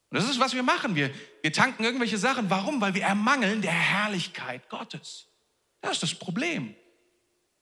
Und 0.10 0.20
das 0.20 0.30
ist, 0.30 0.42
was 0.42 0.54
wir 0.54 0.64
machen. 0.64 0.94
Wir, 0.94 1.10
wir 1.44 1.52
tanken 1.52 1.84
irgendwelche 1.84 2.18
Sachen. 2.18 2.50
Warum? 2.50 2.80
Weil 2.80 2.94
wir 2.94 3.04
ermangeln 3.04 3.62
der 3.62 3.74
Herrlichkeit 3.74 4.70
Gottes. 4.70 5.28
Das 5.82 5.92
ist 5.92 6.04
das 6.04 6.16
Problem. 6.16 6.74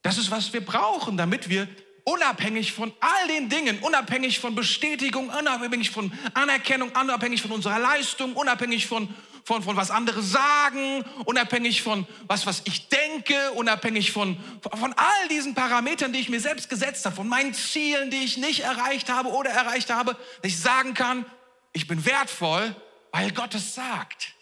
Das 0.04 0.20
ist, 0.20 0.30
was 0.30 0.54
wir 0.54 0.64
brauchen, 0.64 1.18
damit 1.18 1.50
wir 1.50 1.68
unabhängig 2.04 2.74
von 2.74 2.94
all 3.00 3.28
den 3.28 3.50
Dingen, 3.50 3.80
unabhängig 3.80 4.40
von 4.40 4.54
Bestätigung, 4.54 5.30
unabhängig 5.30 5.90
von 5.90 6.14
Anerkennung, 6.36 6.92
unabhängig 6.92 7.42
von 7.42 7.52
unserer 7.52 7.80
Leistung, 7.80 8.36
unabhängig 8.36 8.86
von, 8.86 9.10
von, 9.44 9.64
von 9.64 9.76
was 9.76 9.90
andere 9.90 10.22
sagen, 10.22 11.04
unabhängig 11.26 11.82
von 11.82 12.06
was, 12.28 12.46
was 12.46 12.62
ich 12.66 12.88
denke, 12.88 13.52
unabhängig 13.54 14.12
von, 14.12 14.38
von 14.62 14.94
all 14.94 15.28
diesen 15.32 15.56
Parametern, 15.56 16.14
die 16.14 16.20
ich 16.20 16.30
mir 16.30 16.40
selbst 16.40 16.70
gesetzt 16.70 17.04
habe, 17.06 17.16
von 17.16 17.28
meinen 17.28 17.56
Zielen, 17.56 18.12
die 18.12 18.24
ich 18.24 18.38
nicht 18.38 18.60
erreicht 18.60 19.10
habe 19.10 19.30
oder 19.30 19.50
erreicht 19.50 19.90
habe, 19.90 20.16
dass 20.44 20.52
ich 20.52 20.60
sagen 20.60 20.94
kann, 20.94 21.26
ich 21.74 21.88
bin 21.88 22.06
wertvoll, 22.06 22.76
weil 23.12 23.32
Gott 23.32 23.54
es 23.56 23.76
sagt. 23.76 24.34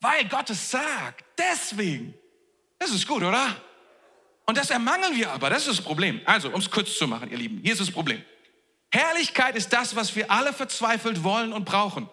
Weil 0.00 0.28
Gott 0.28 0.50
es 0.50 0.70
sagt. 0.70 1.24
Deswegen. 1.38 2.14
Das 2.78 2.90
ist 2.90 3.06
gut, 3.06 3.22
oder? 3.22 3.56
Und 4.46 4.58
das 4.58 4.70
ermangeln 4.70 5.16
wir 5.16 5.30
aber. 5.30 5.50
Das 5.50 5.66
ist 5.66 5.78
das 5.78 5.84
Problem. 5.84 6.20
Also, 6.24 6.50
um 6.50 6.60
es 6.60 6.70
kurz 6.70 6.96
zu 6.98 7.06
machen, 7.06 7.30
ihr 7.30 7.38
Lieben. 7.38 7.60
Hier 7.62 7.72
ist 7.72 7.80
das 7.80 7.90
Problem. 7.90 8.22
Herrlichkeit 8.90 9.56
ist 9.56 9.72
das, 9.72 9.96
was 9.96 10.14
wir 10.16 10.30
alle 10.30 10.52
verzweifelt 10.52 11.22
wollen 11.22 11.52
und 11.52 11.64
brauchen. 11.64 12.10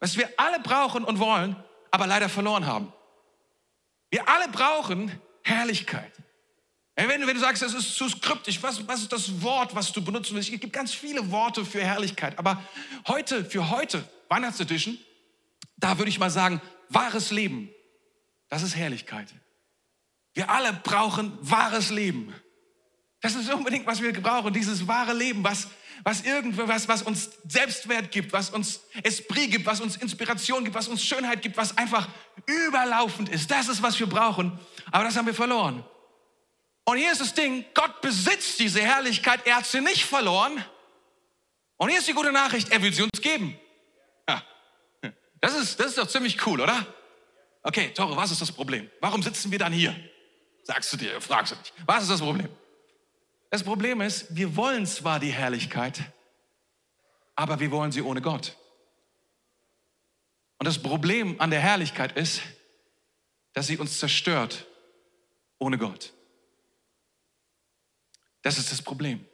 Was 0.00 0.16
wir 0.16 0.32
alle 0.36 0.60
brauchen 0.60 1.04
und 1.04 1.18
wollen, 1.18 1.56
aber 1.90 2.06
leider 2.06 2.28
verloren 2.28 2.66
haben. 2.66 2.92
Wir 4.10 4.28
alle 4.28 4.48
brauchen 4.48 5.20
Herrlichkeit. 5.42 6.12
Wenn, 6.94 7.26
wenn 7.26 7.34
du 7.34 7.40
sagst, 7.40 7.62
es 7.62 7.74
ist 7.74 7.94
zu 7.96 8.08
skriptisch, 8.08 8.62
was, 8.62 8.86
was 8.88 9.02
ist 9.02 9.12
das 9.12 9.42
Wort, 9.42 9.74
was 9.74 9.92
du 9.92 10.02
benutzen 10.02 10.34
willst? 10.34 10.50
Es 10.50 10.60
gibt 10.60 10.72
ganz 10.72 10.92
viele 10.92 11.30
Worte 11.30 11.64
für 11.64 11.80
Herrlichkeit. 11.80 12.38
Aber 12.38 12.62
heute, 13.06 13.44
für 13.44 13.70
heute, 13.70 14.02
Weihnachtsedition, 14.28 14.98
da 15.76 15.98
würde 15.98 16.10
ich 16.10 16.18
mal 16.18 16.30
sagen, 16.30 16.60
wahres 16.88 17.30
Leben, 17.30 17.70
das 18.48 18.62
ist 18.62 18.76
Herrlichkeit. 18.76 19.28
Wir 20.34 20.50
alle 20.50 20.72
brauchen 20.72 21.36
wahres 21.40 21.90
Leben. 21.90 22.34
Das 23.20 23.34
ist 23.34 23.52
unbedingt, 23.52 23.86
was 23.86 24.00
wir 24.00 24.12
brauchen, 24.12 24.52
dieses 24.52 24.86
wahre 24.86 25.12
Leben, 25.12 25.42
was, 25.42 25.68
was 26.04 26.22
irgendwas, 26.22 26.86
was 26.86 27.02
uns 27.02 27.30
Selbstwert 27.48 28.12
gibt, 28.12 28.32
was 28.32 28.50
uns 28.50 28.80
Esprit 29.02 29.50
gibt, 29.50 29.66
was 29.66 29.80
uns 29.80 29.96
Inspiration 29.96 30.62
gibt, 30.62 30.76
was 30.76 30.86
uns 30.86 31.02
Schönheit 31.02 31.42
gibt, 31.42 31.56
was 31.56 31.76
einfach 31.76 32.08
überlaufend 32.46 33.28
ist. 33.28 33.50
Das 33.50 33.68
ist, 33.68 33.82
was 33.82 33.98
wir 33.98 34.06
brauchen. 34.06 34.58
Aber 34.92 35.04
das 35.04 35.16
haben 35.16 35.26
wir 35.26 35.34
verloren. 35.34 35.84
Und 36.84 36.96
hier 36.96 37.10
ist 37.12 37.20
das 37.20 37.34
Ding, 37.34 37.64
Gott 37.74 38.00
besitzt 38.00 38.60
diese 38.60 38.80
Herrlichkeit, 38.80 39.46
er 39.46 39.56
hat 39.56 39.66
sie 39.66 39.80
nicht 39.80 40.04
verloren. 40.04 40.64
Und 41.76 41.90
hier 41.90 41.98
ist 41.98 42.08
die 42.08 42.14
gute 42.14 42.32
Nachricht, 42.32 42.70
er 42.70 42.80
will 42.80 42.94
sie 42.94 43.02
uns 43.02 43.20
geben. 43.20 43.58
Das, 45.40 45.54
ist, 45.54 45.78
das 45.78 45.88
ist 45.88 45.98
doch 45.98 46.08
ziemlich 46.08 46.44
cool, 46.46 46.60
oder? 46.60 46.86
Okay, 47.62 47.92
Tore, 47.92 48.16
was 48.16 48.30
ist 48.30 48.40
das 48.40 48.52
Problem? 48.52 48.90
Warum 49.00 49.22
sitzen 49.22 49.50
wir 49.50 49.58
dann 49.58 49.72
hier? 49.72 49.94
Sagst 50.62 50.92
du 50.92 50.96
dir, 50.96 51.20
fragst 51.20 51.52
du 51.52 51.56
dich. 51.56 51.72
Was 51.86 52.04
ist 52.04 52.10
das 52.10 52.20
Problem? 52.20 52.48
Das 53.50 53.62
Problem 53.62 54.00
ist, 54.00 54.34
wir 54.34 54.56
wollen 54.56 54.86
zwar 54.86 55.20
die 55.20 55.32
Herrlichkeit, 55.32 56.00
aber 57.34 57.60
wir 57.60 57.70
wollen 57.70 57.92
sie 57.92 58.02
ohne 58.02 58.20
Gott. 58.20 58.56
Und 60.58 60.66
das 60.66 60.82
Problem 60.82 61.40
an 61.40 61.50
der 61.50 61.60
Herrlichkeit 61.60 62.16
ist, 62.16 62.42
dass 63.52 63.66
sie 63.66 63.78
uns 63.78 63.98
zerstört 63.98 64.66
ohne 65.58 65.78
Gott. 65.78 66.12
Das 68.42 68.58
ist 68.58 68.70
das 68.70 68.82
Problem. 68.82 69.24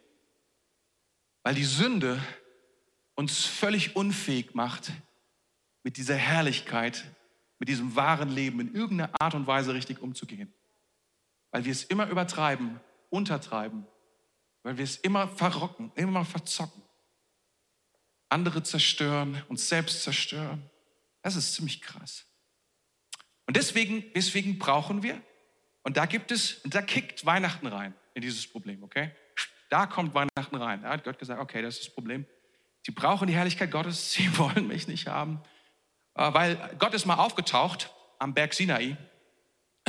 Weil 1.43 1.55
die 1.55 1.63
Sünde 1.63 2.21
uns 3.15 3.45
völlig 3.45 3.95
unfähig 3.95 4.55
macht, 4.55 4.91
mit 5.85 5.97
dieser 5.97 6.15
Herrlichkeit, 6.15 7.05
mit 7.59 7.69
diesem 7.69 7.95
wahren 7.95 8.29
Leben 8.29 8.59
in 8.59 8.73
irgendeiner 8.73 9.11
Art 9.21 9.35
und 9.35 9.45
Weise 9.45 9.75
richtig 9.75 10.01
umzugehen. 10.01 10.51
Weil 11.51 11.63
wir 11.63 11.71
es 11.71 11.83
immer 11.83 12.09
übertreiben, 12.09 12.81
untertreiben, 13.11 13.85
weil 14.63 14.77
wir 14.77 14.83
es 14.83 14.97
immer 14.97 15.27
verrocken, 15.27 15.91
immer 15.95 16.25
verzocken. 16.25 16.81
Andere 18.29 18.63
zerstören, 18.63 19.43
uns 19.47 19.69
selbst 19.69 20.01
zerstören. 20.01 20.67
Das 21.21 21.35
ist 21.35 21.53
ziemlich 21.53 21.81
krass. 21.81 22.25
Und 23.45 23.55
deswegen, 23.55 24.11
deswegen 24.15 24.57
brauchen 24.57 25.03
wir, 25.03 25.21
und 25.83 25.97
da 25.97 26.07
gibt 26.07 26.31
es, 26.31 26.55
und 26.63 26.73
da 26.73 26.81
kickt 26.81 27.27
Weihnachten 27.27 27.67
rein 27.67 27.93
in 28.15 28.23
dieses 28.23 28.47
Problem, 28.47 28.81
okay? 28.81 29.11
Da 29.69 29.85
kommt 29.85 30.15
Weihnachten 30.15 30.55
rein. 30.55 30.81
Da 30.81 30.89
hat 30.89 31.03
Gott 31.03 31.19
gesagt, 31.19 31.39
okay, 31.39 31.61
das 31.61 31.75
ist 31.75 31.87
das 31.87 31.93
Problem. 31.93 32.25
Sie 32.83 32.91
brauchen 32.91 33.27
die 33.27 33.35
Herrlichkeit 33.35 33.69
Gottes, 33.69 34.11
sie 34.13 34.35
wollen 34.39 34.65
mich 34.65 34.87
nicht 34.87 35.05
haben. 35.05 35.43
Äh, 36.15 36.33
weil 36.33 36.75
Gott 36.79 36.93
ist 36.93 37.05
mal 37.05 37.15
aufgetaucht 37.15 37.91
am 38.19 38.33
Berg 38.33 38.53
Sinai, 38.53 38.97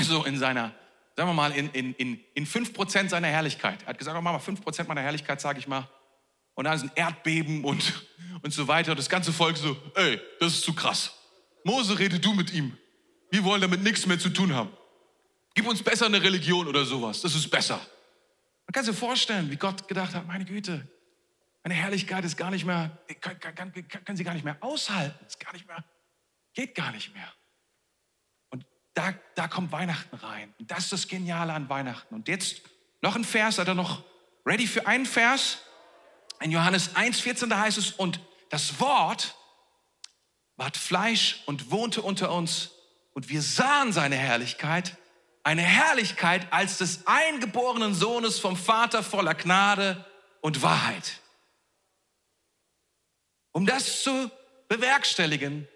so 0.01 0.25
in 0.25 0.39
seiner, 0.39 0.75
sagen 1.17 1.29
wir 1.29 1.35
mal, 1.35 1.53
in, 1.53 1.71
in, 1.71 1.95
in, 1.95 2.21
in 2.35 2.47
5% 2.47 3.09
seiner 3.09 3.29
Herrlichkeit. 3.29 3.83
Er 3.83 3.89
hat 3.89 3.99
gesagt, 3.99 4.17
oh, 4.17 4.21
mach 4.21 4.33
mal 4.33 4.39
5% 4.39 4.87
meiner 4.87 5.03
Herrlichkeit, 5.03 5.41
sage 5.41 5.59
ich 5.59 5.69
mal. 5.69 5.89
Und 6.55 6.65
dann 6.65 6.75
ist 6.75 6.83
ein 6.83 6.93
Erdbeben 6.95 7.65
und, 7.65 8.07
und 8.43 8.53
so 8.53 8.67
weiter. 8.67 8.95
Das 8.95 9.09
ganze 9.09 9.33
Volk 9.33 9.57
so, 9.57 9.77
ey, 9.95 10.21
das 10.41 10.55
ist 10.55 10.62
zu 10.62 10.75
krass. 10.75 11.12
Mose, 11.65 11.99
rede 11.99 12.19
du 12.19 12.33
mit 12.33 12.53
ihm. 12.53 12.77
Wir 13.31 13.45
wollen 13.45 13.61
damit 13.61 13.83
nichts 13.83 14.07
mehr 14.07 14.19
zu 14.19 14.31
tun 14.31 14.55
haben. 14.55 14.71
Gib 15.55 15.67
uns 15.67 15.83
besser 15.83 16.07
eine 16.07 16.23
Religion 16.23 16.67
oder 16.67 16.85
sowas. 16.85 17.21
Das 17.23 17.35
ist 17.35 17.49
besser. 17.51 17.81
Man 18.67 18.73
kann 18.73 18.85
sich 18.85 18.97
vorstellen, 18.97 19.51
wie 19.51 19.57
Gott 19.57 19.87
gedacht 19.89 20.15
hat, 20.15 20.27
meine 20.27 20.45
Güte, 20.45 20.87
meine 21.62 21.75
Herrlichkeit 21.75 22.25
ist 22.25 22.37
gar 22.37 22.51
nicht 22.51 22.65
mehr, 22.65 22.97
kann, 23.21 23.39
kann, 23.41 23.73
kann 24.05 24.17
sie 24.17 24.25
gar 24.25 24.35
nicht 24.35 24.45
mehr 24.45 24.57
aushalten, 24.61 25.25
ist 25.27 25.41
gar 25.41 25.53
nicht 25.53 25.67
mehr, 25.67 25.83
geht 26.57 26.75
gar 26.75 26.90
nicht 26.90 27.14
mehr. 27.14 27.33
Und 28.51 28.66
da, 28.95 29.14
da 29.37 29.47
kommt 29.47 29.71
Weihnachten 29.71 30.16
rein. 30.16 30.53
Und 30.59 30.71
das 30.71 30.85
ist 30.85 30.92
das 30.92 31.09
Geniale 31.09 31.53
an 31.53 31.69
Weihnachten. 31.69 32.12
Und 32.14 32.27
jetzt 32.27 32.62
noch 33.03 33.14
ein 33.14 33.25
Vers, 33.25 33.57
seid 33.57 33.69
ihr 33.69 33.75
noch 33.75 34.03
ready 34.45 34.66
für 34.66 34.87
einen 34.88 35.07
Vers? 35.07 35.59
In 36.40 36.51
Johannes 36.51 36.97
1,14, 36.97 37.47
da 37.49 37.61
heißt 37.61 37.79
es, 37.79 37.92
und 37.92 38.21
das 38.49 38.81
Wort 38.81 39.37
ward 40.57 40.77
Fleisch 40.77 41.42
und 41.47 41.71
wohnte 41.71 42.03
unter 42.03 42.33
uns 42.33 42.71
und 43.12 43.29
wir 43.29 43.42
sahen 43.42 43.92
seine 43.92 44.16
Herrlichkeit, 44.16 44.97
eine 45.42 45.62
Herrlichkeit 45.62 46.51
als 46.53 46.79
des 46.79 47.07
eingeborenen 47.07 47.95
Sohnes 47.95 48.38
vom 48.38 48.57
Vater 48.57 49.03
voller 49.03 49.35
Gnade 49.35 50.05
und 50.40 50.62
Wahrheit. 50.62 51.21
Um 53.53 53.66
das 53.66 54.03
zu 54.03 54.31
bewerkstelligen, 54.69 55.69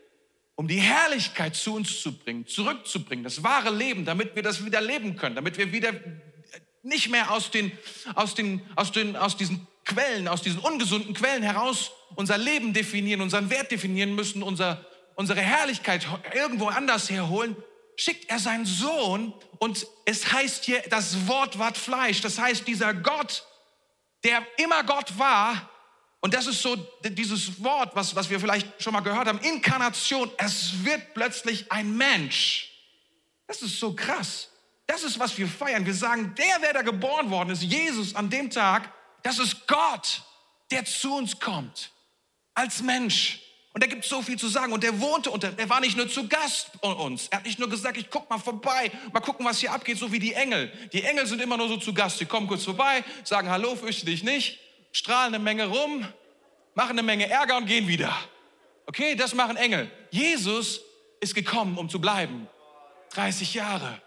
um 0.61 0.69
die 0.69 0.79
Herrlichkeit 0.79 1.57
zu 1.57 1.73
uns 1.73 2.03
zu 2.03 2.19
bringen, 2.19 2.47
zurückzubringen, 2.47 3.25
das 3.25 3.43
wahre 3.43 3.71
Leben, 3.71 4.05
damit 4.05 4.37
wir 4.37 4.43
das 4.43 4.63
wieder 4.63 4.83
leben 4.83 5.17
können, 5.17 5.35
damit 5.35 5.57
wir 5.57 5.73
wieder 5.73 5.95
nicht 6.83 7.09
mehr 7.09 7.31
aus, 7.31 7.51
den, 7.51 7.73
aus, 8.15 8.35
den, 8.35 8.61
aus, 8.77 8.93
den, 8.93 9.17
aus 9.17 9.39
diesen 9.39 9.67
Quellen, 9.87 10.29
aus 10.29 10.43
diesen 10.43 10.59
ungesunden 10.59 11.15
Quellen 11.15 11.43
heraus 11.43 11.93
unser 12.15 12.37
Leben 12.37 12.75
definieren, 12.75 13.23
unseren 13.23 13.49
Wert 13.49 13.71
definieren 13.71 14.15
müssen, 14.15 14.43
unser, 14.43 14.85
unsere 15.15 15.41
Herrlichkeit 15.41 16.07
irgendwo 16.35 16.67
anders 16.67 17.09
herholen, 17.09 17.57
schickt 17.97 18.29
er 18.29 18.39
seinen 18.39 18.67
Sohn 18.67 19.33
und 19.61 19.87
es 20.05 20.31
heißt 20.31 20.67
hier, 20.67 20.83
das 20.91 21.27
Wort 21.27 21.59
ward 21.59 21.79
Fleisch. 21.79 22.21
Das 22.21 22.39
heißt, 22.39 22.69
dieser 22.69 22.93
Gott, 22.93 23.47
der 24.25 24.47
immer 24.59 24.85
Gott 24.85 25.19
war, 25.19 25.70
und 26.21 26.35
das 26.35 26.47
ist 26.47 26.61
so 26.61 26.77
dieses 27.03 27.63
Wort, 27.65 27.97
was, 27.97 28.15
was 28.15 28.29
wir 28.29 28.39
vielleicht 28.39 28.83
schon 28.83 28.93
mal 28.93 29.01
gehört 29.01 29.27
haben, 29.27 29.39
Inkarnation. 29.39 30.31
Es 30.37 30.85
wird 30.85 31.15
plötzlich 31.15 31.73
ein 31.73 31.97
Mensch. 31.97 32.71
Das 33.47 33.63
ist 33.63 33.81
so 33.81 33.95
krass. 33.95 34.49
Das 34.87 35.03
ist, 35.03 35.19
was 35.19 35.37
wir 35.39 35.49
feiern. 35.49 35.87
Wir 35.87 35.95
sagen, 35.95 36.35
der, 36.37 36.57
wer 36.61 36.75
da 36.75 36.83
geboren 36.83 37.31
worden 37.31 37.51
ist, 37.51 37.63
Jesus 37.63 38.15
an 38.15 38.29
dem 38.29 38.51
Tag, 38.51 38.93
das 39.23 39.39
ist 39.39 39.67
Gott, 39.67 40.23
der 40.71 40.85
zu 40.85 41.15
uns 41.15 41.41
kommt. 41.41 41.91
Als 42.55 42.83
Mensch. 42.83 43.41
Und 43.73 43.83
da 43.83 43.87
gibt 43.87 44.05
es 44.05 44.11
so 44.11 44.21
viel 44.21 44.39
zu 44.39 44.49
sagen. 44.49 44.73
Und 44.73 44.83
der 44.83 45.01
wohnte 45.01 45.31
unter, 45.31 45.57
er 45.57 45.71
war 45.71 45.81
nicht 45.81 45.97
nur 45.97 46.09
zu 46.09 46.29
Gast 46.29 46.69
bei 46.83 46.91
uns. 46.91 47.29
Er 47.29 47.39
hat 47.39 47.47
nicht 47.47 47.59
nur 47.59 47.71
gesagt, 47.71 47.97
ich 47.97 48.11
guck 48.11 48.29
mal 48.29 48.39
vorbei, 48.39 48.91
mal 49.13 49.21
gucken, 49.21 49.47
was 49.47 49.61
hier 49.61 49.73
abgeht, 49.73 49.97
so 49.97 50.13
wie 50.13 50.19
die 50.19 50.35
Engel. 50.35 50.71
Die 50.93 51.03
Engel 51.03 51.27
sind 51.27 51.41
immer 51.41 51.57
nur 51.57 51.69
so 51.69 51.79
zu 51.79 51.95
Gast. 51.95 52.19
Sie 52.19 52.27
kommen 52.27 52.47
kurz 52.47 52.65
vorbei, 52.65 53.05
sagen 53.25 53.49
Hallo, 53.49 53.75
fürchte 53.75 54.05
dich 54.05 54.23
nicht 54.23 54.59
strahlen 54.93 55.35
eine 55.35 55.43
Menge 55.43 55.67
rum, 55.67 56.07
machen 56.75 56.91
eine 56.91 57.03
Menge 57.03 57.29
Ärger 57.29 57.57
und 57.57 57.67
gehen 57.67 57.89
wieder. 57.89 58.17
Okay, 58.87 59.15
das 59.15 59.35
machen 59.35 59.57
Engel. 59.57 59.91
Jesus 60.11 60.81
ist 61.21 61.35
gekommen, 61.35 61.79
um 61.79 61.89
zu 61.89 62.01
bleiben. 62.01 62.49
30 63.11 63.55
Jahre. 63.55 64.01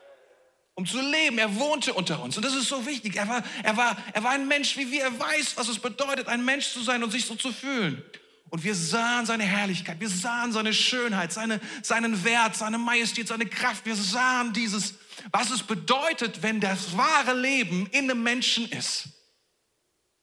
Um 0.75 0.85
zu 0.85 0.99
leben. 0.99 1.37
Er 1.37 1.55
wohnte 1.55 1.93
unter 1.93 2.21
uns. 2.21 2.35
Und 2.35 2.43
das 2.43 2.55
ist 2.55 2.67
so 2.67 2.85
wichtig. 2.85 3.15
Er 3.15 3.27
war, 3.27 3.43
er 3.61 3.77
war, 3.77 3.97
er 4.13 4.23
war 4.23 4.31
ein 4.31 4.47
Mensch 4.47 4.75
wie 4.75 4.91
wir. 4.91 5.03
Er 5.03 5.19
weiß, 5.19 5.55
was 5.55 5.67
es 5.67 5.79
bedeutet, 5.79 6.27
ein 6.27 6.43
Mensch 6.43 6.69
zu 6.69 6.81
sein 6.81 7.03
und 7.03 7.11
sich 7.11 7.25
so 7.25 7.35
zu 7.35 7.51
fühlen. 7.51 8.03
Und 8.49 8.63
wir 8.63 8.75
sahen 8.75 9.25
seine 9.25 9.45
Herrlichkeit, 9.45 9.99
wir 9.99 10.09
sahen 10.09 10.51
seine 10.51 10.73
Schönheit, 10.73 11.33
seine, 11.33 11.59
seinen 11.81 12.23
Wert, 12.23 12.55
seine 12.55 12.77
Majestät, 12.77 13.27
seine 13.27 13.47
Kraft. 13.47 13.83
Wir 13.85 13.95
sahen 13.95 14.53
dieses, 14.53 14.93
was 15.31 15.49
es 15.49 15.63
bedeutet, 15.63 16.43
wenn 16.43 16.59
das 16.59 16.95
wahre 16.95 17.33
Leben 17.33 17.87
in 17.87 18.11
einem 18.11 18.21
Menschen 18.21 18.69
ist. 18.69 19.05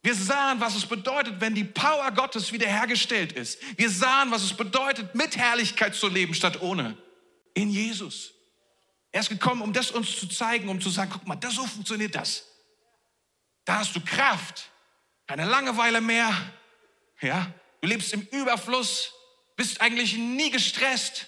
Wir 0.03 0.15
sahen, 0.15 0.61
was 0.61 0.77
es 0.77 0.87
bedeutet, 0.87 1.41
wenn 1.41 1.55
die 1.55 1.65
Power 1.65 2.11
Gottes 2.13 2.53
wiederhergestellt 2.53 3.33
ist. 3.33 3.59
Wir 3.79 3.91
sahen, 3.91 4.31
was 4.31 4.43
es 4.43 4.55
bedeutet, 4.55 5.15
mit 5.15 5.37
Herrlichkeit 5.37 5.95
zu 5.95 6.09
leben 6.09 6.35
statt 6.35 6.63
ohne. 6.63 6.97
In 7.53 7.69
Jesus. 7.69 8.33
Er 9.13 9.21
ist 9.21 9.29
gekommen, 9.29 9.61
um 9.61 9.73
das 9.73 9.91
uns 9.91 10.19
zu 10.19 10.27
zeigen, 10.27 10.69
um 10.69 10.81
zu 10.81 10.89
sagen, 10.89 11.11
guck 11.13 11.27
mal, 11.27 11.37
das, 11.37 11.55
so 11.55 11.67
funktioniert 11.67 12.15
das. 12.15 12.47
Da 13.65 13.81
hast 13.81 13.95
du 13.95 14.01
Kraft, 14.01 14.71
keine 15.27 15.45
Langeweile 15.45 16.01
mehr. 16.01 16.33
Ja, 17.21 17.53
du 17.83 17.89
lebst 17.89 18.13
im 18.15 18.23
Überfluss, 18.23 19.13
bist 19.57 19.81
eigentlich 19.83 20.17
nie 20.17 20.51
gestresst, 20.51 21.27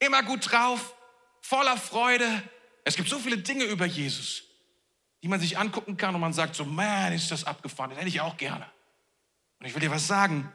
immer 0.00 0.22
gut 0.22 0.50
drauf, 0.50 0.94
voller 1.40 1.78
Freude. 1.78 2.42
Es 2.84 2.96
gibt 2.96 3.08
so 3.08 3.18
viele 3.18 3.38
Dinge 3.38 3.64
über 3.64 3.86
Jesus 3.86 4.45
die 5.26 5.30
man 5.30 5.40
sich 5.40 5.58
angucken 5.58 5.96
kann 5.96 6.14
und 6.14 6.20
man 6.20 6.32
sagt 6.32 6.54
so, 6.54 6.64
man, 6.64 7.12
ist 7.12 7.32
das 7.32 7.42
abgefahren, 7.42 7.90
das 7.90 7.98
hätte 7.98 8.08
ich 8.08 8.20
auch 8.20 8.36
gerne. 8.36 8.64
Und 9.58 9.66
ich 9.66 9.74
will 9.74 9.80
dir 9.80 9.90
was 9.90 10.06
sagen, 10.06 10.52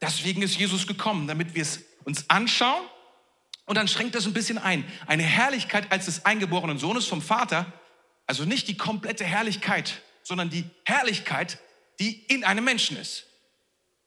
deswegen 0.00 0.42
ist 0.42 0.58
Jesus 0.58 0.88
gekommen, 0.88 1.28
damit 1.28 1.54
wir 1.54 1.62
es 1.62 1.84
uns 2.02 2.28
anschauen 2.28 2.84
und 3.64 3.76
dann 3.76 3.86
schränkt 3.86 4.16
das 4.16 4.26
ein 4.26 4.32
bisschen 4.32 4.58
ein. 4.58 4.84
Eine 5.06 5.22
Herrlichkeit 5.22 5.92
als 5.92 6.06
des 6.06 6.24
eingeborenen 6.24 6.80
Sohnes 6.80 7.06
vom 7.06 7.22
Vater, 7.22 7.72
also 8.26 8.44
nicht 8.44 8.66
die 8.66 8.76
komplette 8.76 9.24
Herrlichkeit, 9.24 10.02
sondern 10.24 10.50
die 10.50 10.64
Herrlichkeit, 10.84 11.60
die 12.00 12.24
in 12.24 12.42
einem 12.42 12.64
Menschen 12.64 12.96
ist 12.96 13.24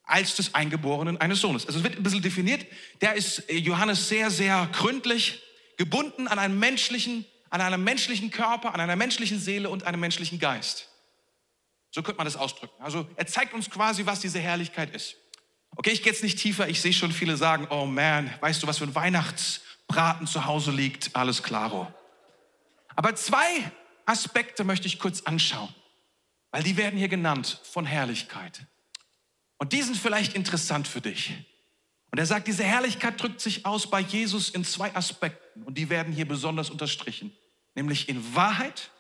als 0.04 0.36
des 0.36 0.56
Eingeborenen 0.56 1.22
eines 1.22 1.40
Sohnes. 1.40 1.66
Also 1.66 1.80
es 1.80 1.86
wird 1.86 1.96
ein 1.96 2.04
bisschen 2.04 2.22
definiert. 2.22 2.66
Der 3.00 3.14
ist 3.14 3.50
äh, 3.50 3.56
Johannes 3.56 4.10
sehr, 4.10 4.30
sehr 4.30 4.68
gründlich 4.74 5.42
gebunden 5.78 6.28
an 6.28 6.38
einen 6.38 6.60
menschlichen 6.60 7.24
an 7.52 7.62
einem 7.62 7.84
menschlichen 7.84 8.32
Körper, 8.32 8.74
an 8.74 8.80
einer 8.80 8.96
menschlichen 8.96 9.40
Seele 9.40 9.70
und 9.70 9.84
einem 9.84 10.00
menschlichen 10.00 10.40
Geist. 10.40 10.88
So 11.92 12.02
könnte 12.02 12.18
man 12.18 12.26
das 12.26 12.38
ausdrücken. 12.38 12.82
Also 12.82 13.08
er 13.18 13.28
zeigt 13.28 13.54
uns 13.54 13.70
quasi, 13.70 14.06
was 14.06 14.22
diese 14.22 14.40
Herrlichkeit 14.40 14.96
ist. 14.96 15.18
Okay, 15.76 15.92
ich 15.92 16.02
gehe 16.02 16.12
jetzt 16.12 16.24
nicht 16.24 16.40
tiefer. 16.40 16.70
Ich 16.70 16.82
sehe 16.82 16.94
schon 16.94 17.12
viele 17.12 17.36
sagen, 17.36 17.68
oh 17.70 17.86
man, 17.86 18.34
weißt 18.40 18.64
du, 18.64 18.68
was 18.68 18.78
für 18.78 18.86
ein 18.86 18.96
Weihnachtsbraten 18.96 20.28
zu 20.28 20.46
Hause 20.46 20.72
liegt? 20.72 21.14
Alles 21.14 21.44
klaro. 21.44 21.94
Aber 22.96 23.16
zwei 23.16 23.72
Aspekte 24.06 24.64
möchte 24.64 24.88
ich 24.88 24.98
kurz 24.98 25.22
anschauen, 25.24 25.74
weil 26.52 26.64
die 26.64 26.78
werden 26.78 26.98
hier 26.98 27.10
genannt 27.10 27.60
von 27.64 27.86
Herrlichkeit. 27.86 28.66
Und 29.58 29.74
die 29.74 29.82
sind 29.82 29.98
vielleicht 29.98 30.36
interessant 30.36 30.88
für 30.88 31.02
dich. 31.02 31.34
Und 32.12 32.18
er 32.18 32.26
sagt, 32.26 32.48
diese 32.48 32.64
Herrlichkeit 32.64 33.22
drückt 33.22 33.42
sich 33.42 33.66
aus 33.66 33.90
bei 33.90 34.00
Jesus 34.00 34.50
in 34.50 34.64
zwei 34.64 34.94
Aspekten 34.96 35.64
und 35.64 35.78
die 35.78 35.90
werden 35.90 36.14
hier 36.14 36.28
besonders 36.28 36.70
unterstrichen 36.70 37.34
nämlich 37.76 38.10
in 38.10 38.36
Wahrheit 38.36 38.92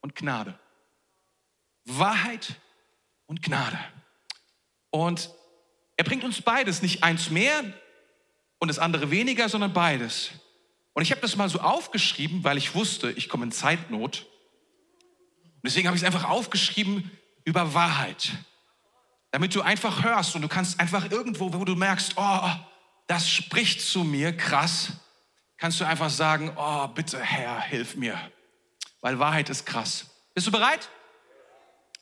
und 0.00 0.14
Gnade. 0.14 0.58
Wahrheit 1.84 2.56
und 3.26 3.42
Gnade. 3.42 3.78
Und 4.90 5.30
er 5.96 6.04
bringt 6.04 6.24
uns 6.24 6.40
beides, 6.42 6.82
nicht 6.82 7.02
eins 7.02 7.30
mehr 7.30 7.62
und 8.58 8.68
das 8.68 8.78
andere 8.78 9.10
weniger, 9.10 9.48
sondern 9.48 9.72
beides. 9.72 10.30
Und 10.92 11.02
ich 11.02 11.10
habe 11.10 11.20
das 11.20 11.36
mal 11.36 11.48
so 11.48 11.60
aufgeschrieben, 11.60 12.44
weil 12.44 12.58
ich 12.58 12.74
wusste, 12.74 13.10
ich 13.12 13.28
komme 13.28 13.44
in 13.44 13.52
Zeitnot. 13.52 14.26
Und 15.42 15.62
deswegen 15.64 15.86
habe 15.86 15.96
ich 15.96 16.02
es 16.02 16.06
einfach 16.06 16.28
aufgeschrieben 16.28 17.10
über 17.44 17.74
Wahrheit. 17.74 18.32
Damit 19.30 19.54
du 19.54 19.62
einfach 19.62 20.02
hörst 20.02 20.34
und 20.34 20.42
du 20.42 20.48
kannst 20.48 20.80
einfach 20.80 21.10
irgendwo, 21.10 21.52
wo 21.52 21.64
du 21.64 21.76
merkst, 21.76 22.14
oh, 22.16 22.50
das 23.06 23.30
spricht 23.30 23.80
zu 23.80 24.04
mir, 24.04 24.36
krass, 24.36 24.92
kannst 25.60 25.78
du 25.78 25.84
einfach 25.86 26.10
sagen, 26.10 26.52
oh 26.56 26.88
bitte 26.88 27.20
Herr, 27.20 27.60
hilf 27.60 27.94
mir. 27.94 28.18
weil 29.02 29.18
Wahrheit 29.18 29.48
ist 29.50 29.66
krass. 29.66 30.06
Bist 30.34 30.46
du 30.46 30.50
bereit? 30.50 30.88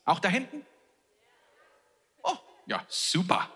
Auch 0.05 0.21
da 0.21 0.29
hinten? 0.29 0.64
Oh, 2.23 2.37
ja, 2.66 2.85
super. 2.88 3.51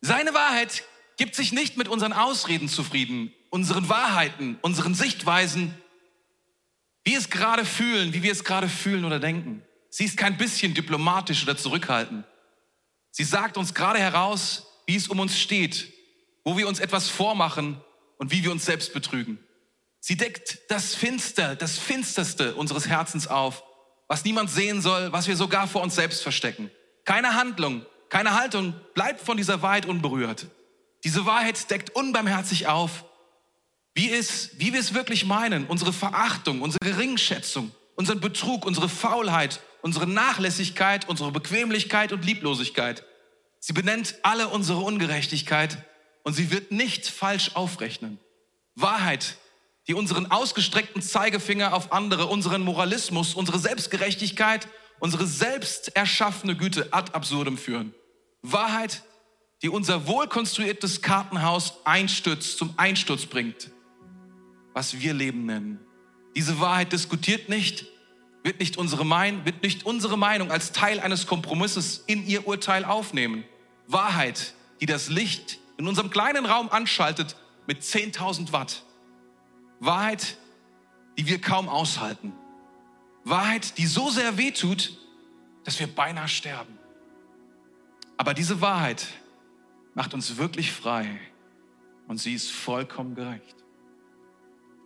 Seine 0.00 0.32
Wahrheit 0.32 0.84
gibt 1.16 1.34
sich 1.34 1.52
nicht 1.52 1.76
mit 1.76 1.88
unseren 1.88 2.12
Ausreden 2.12 2.68
zufrieden, 2.68 3.34
unseren 3.50 3.88
Wahrheiten, 3.88 4.58
unseren 4.62 4.94
Sichtweisen, 4.94 5.74
wie 7.04 7.12
wir 7.12 7.18
es 7.18 7.30
gerade 7.30 7.64
fühlen, 7.64 8.12
wie 8.12 8.22
wir 8.22 8.32
es 8.32 8.44
gerade 8.44 8.68
fühlen 8.68 9.04
oder 9.04 9.18
denken. 9.18 9.62
Sie 9.90 10.04
ist 10.04 10.16
kein 10.16 10.36
bisschen 10.36 10.74
diplomatisch 10.74 11.42
oder 11.42 11.56
zurückhaltend. 11.56 12.24
Sie 13.10 13.24
sagt 13.24 13.56
uns 13.56 13.74
gerade 13.74 13.98
heraus, 13.98 14.66
wie 14.86 14.96
es 14.96 15.08
um 15.08 15.18
uns 15.20 15.38
steht, 15.38 15.95
wo 16.46 16.56
wir 16.56 16.68
uns 16.68 16.78
etwas 16.78 17.08
vormachen 17.08 17.80
und 18.18 18.30
wie 18.30 18.44
wir 18.44 18.52
uns 18.52 18.64
selbst 18.64 18.94
betrügen. 18.94 19.40
Sie 19.98 20.16
deckt 20.16 20.60
das 20.68 20.94
Finster, 20.94 21.56
das 21.56 21.76
Finsterste 21.76 22.54
unseres 22.54 22.86
Herzens 22.86 23.26
auf, 23.26 23.64
was 24.06 24.24
niemand 24.24 24.48
sehen 24.48 24.80
soll, 24.80 25.12
was 25.12 25.26
wir 25.26 25.34
sogar 25.34 25.66
vor 25.66 25.82
uns 25.82 25.96
selbst 25.96 26.22
verstecken. 26.22 26.70
Keine 27.04 27.34
Handlung, 27.34 27.84
keine 28.10 28.38
Haltung 28.38 28.74
bleibt 28.94 29.20
von 29.20 29.36
dieser 29.36 29.60
Wahrheit 29.60 29.86
unberührt. 29.86 30.46
Diese 31.02 31.26
Wahrheit 31.26 31.68
deckt 31.68 31.90
unbarmherzig 31.90 32.68
auf, 32.68 33.04
wie, 33.94 34.12
es, 34.12 34.50
wie 34.60 34.72
wir 34.72 34.78
es 34.78 34.94
wirklich 34.94 35.24
meinen, 35.26 35.66
unsere 35.66 35.92
Verachtung, 35.92 36.62
unsere 36.62 36.78
Geringschätzung, 36.84 37.72
unseren 37.96 38.20
Betrug, 38.20 38.64
unsere 38.66 38.88
Faulheit, 38.88 39.60
unsere 39.82 40.06
Nachlässigkeit, 40.06 41.08
unsere 41.08 41.32
Bequemlichkeit 41.32 42.12
und 42.12 42.24
Lieblosigkeit. 42.24 43.02
Sie 43.58 43.72
benennt 43.72 44.14
alle 44.22 44.46
unsere 44.46 44.78
Ungerechtigkeit 44.78 45.84
und 46.26 46.32
sie 46.32 46.50
wird 46.50 46.72
nicht 46.72 47.06
falsch 47.06 47.52
aufrechnen. 47.54 48.18
Wahrheit, 48.74 49.36
die 49.86 49.94
unseren 49.94 50.28
ausgestreckten 50.28 51.00
Zeigefinger 51.00 51.72
auf 51.72 51.92
andere, 51.92 52.26
unseren 52.26 52.62
Moralismus, 52.62 53.34
unsere 53.34 53.60
Selbstgerechtigkeit, 53.60 54.66
unsere 54.98 55.24
selbst 55.24 55.94
erschaffene 55.94 56.56
Güte 56.56 56.88
ad 56.92 57.12
absurdum 57.12 57.56
führen. 57.56 57.94
Wahrheit, 58.42 59.04
die 59.62 59.68
unser 59.68 60.08
wohlkonstruiertes 60.08 61.00
Kartenhaus 61.00 61.74
einstürzt, 61.84 62.58
zum 62.58 62.74
Einsturz 62.76 63.26
bringt, 63.26 63.70
was 64.74 64.98
wir 64.98 65.14
Leben 65.14 65.46
nennen. 65.46 65.78
Diese 66.34 66.58
Wahrheit 66.58 66.90
diskutiert 66.90 67.48
nicht, 67.48 67.86
wird 68.42 68.58
nicht 68.58 68.78
unsere, 68.78 69.06
Meinung, 69.06 69.44
wird 69.44 69.62
nicht 69.62 69.86
unsere 69.86 70.18
Meinung 70.18 70.50
als 70.50 70.72
Teil 70.72 70.98
eines 70.98 71.28
Kompromisses 71.28 72.02
in 72.08 72.26
ihr 72.26 72.48
Urteil 72.48 72.84
aufnehmen. 72.84 73.44
Wahrheit, 73.86 74.54
die 74.80 74.86
das 74.86 75.08
Licht 75.08 75.60
in 75.78 75.86
unserem 75.86 76.10
kleinen 76.10 76.46
Raum 76.46 76.68
anschaltet 76.70 77.36
mit 77.66 77.82
10.000 77.82 78.52
Watt. 78.52 78.84
Wahrheit, 79.80 80.38
die 81.18 81.26
wir 81.26 81.40
kaum 81.40 81.68
aushalten. 81.68 82.32
Wahrheit, 83.24 83.76
die 83.78 83.86
so 83.86 84.10
sehr 84.10 84.38
wehtut, 84.38 84.96
dass 85.64 85.78
wir 85.80 85.86
beinahe 85.88 86.28
sterben. 86.28 86.78
Aber 88.16 88.34
diese 88.34 88.60
Wahrheit 88.60 89.06
macht 89.94 90.14
uns 90.14 90.36
wirklich 90.36 90.72
frei 90.72 91.20
und 92.06 92.18
sie 92.18 92.34
ist 92.34 92.50
vollkommen 92.50 93.14
gerecht. 93.14 93.56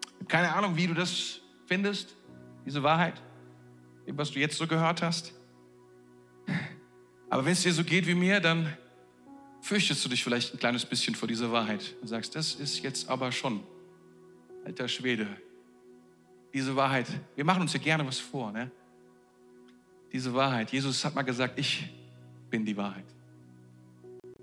Ich 0.03 0.14
habe 0.14 0.24
keine 0.26 0.55
Ahnung, 0.55 0.76
wie 0.76 0.87
du 0.87 0.94
das 0.94 1.40
findest, 1.66 2.16
diese 2.64 2.83
Wahrheit, 2.83 3.22
was 4.07 4.33
du 4.33 4.40
jetzt 4.40 4.57
so 4.57 4.66
gehört 4.66 5.03
hast. 5.03 5.35
Aber 7.29 7.44
wenn 7.44 7.53
es 7.53 7.62
dir 7.62 7.72
so 7.72 7.85
geht 7.85 8.07
wie 8.07 8.14
mir, 8.14 8.40
dann 8.40 8.76
fürchtest 9.60 10.04
du 10.04 10.08
dich 10.08 10.24
vielleicht 10.24 10.54
ein 10.54 10.58
kleines 10.58 10.84
bisschen 10.84 11.14
vor 11.14 11.28
dieser 11.28 11.52
Wahrheit 11.52 11.94
und 12.00 12.08
sagst, 12.08 12.34
das 12.34 12.54
ist 12.54 12.82
jetzt 12.82 13.08
aber 13.08 13.32
schon, 13.32 13.62
alter 14.64 14.88
Schwede, 14.88 15.26
diese 16.52 16.74
Wahrheit. 16.76 17.06
Wir 17.36 17.44
machen 17.44 17.62
uns 17.62 17.72
ja 17.72 17.80
gerne 17.80 18.06
was 18.06 18.18
vor, 18.18 18.52
ne? 18.52 18.70
Diese 20.12 20.34
Wahrheit. 20.34 20.72
Jesus 20.72 21.04
hat 21.04 21.14
mal 21.14 21.22
gesagt, 21.22 21.58
ich 21.58 21.88
bin 22.50 22.64
die 22.64 22.76
Wahrheit. 22.76 23.04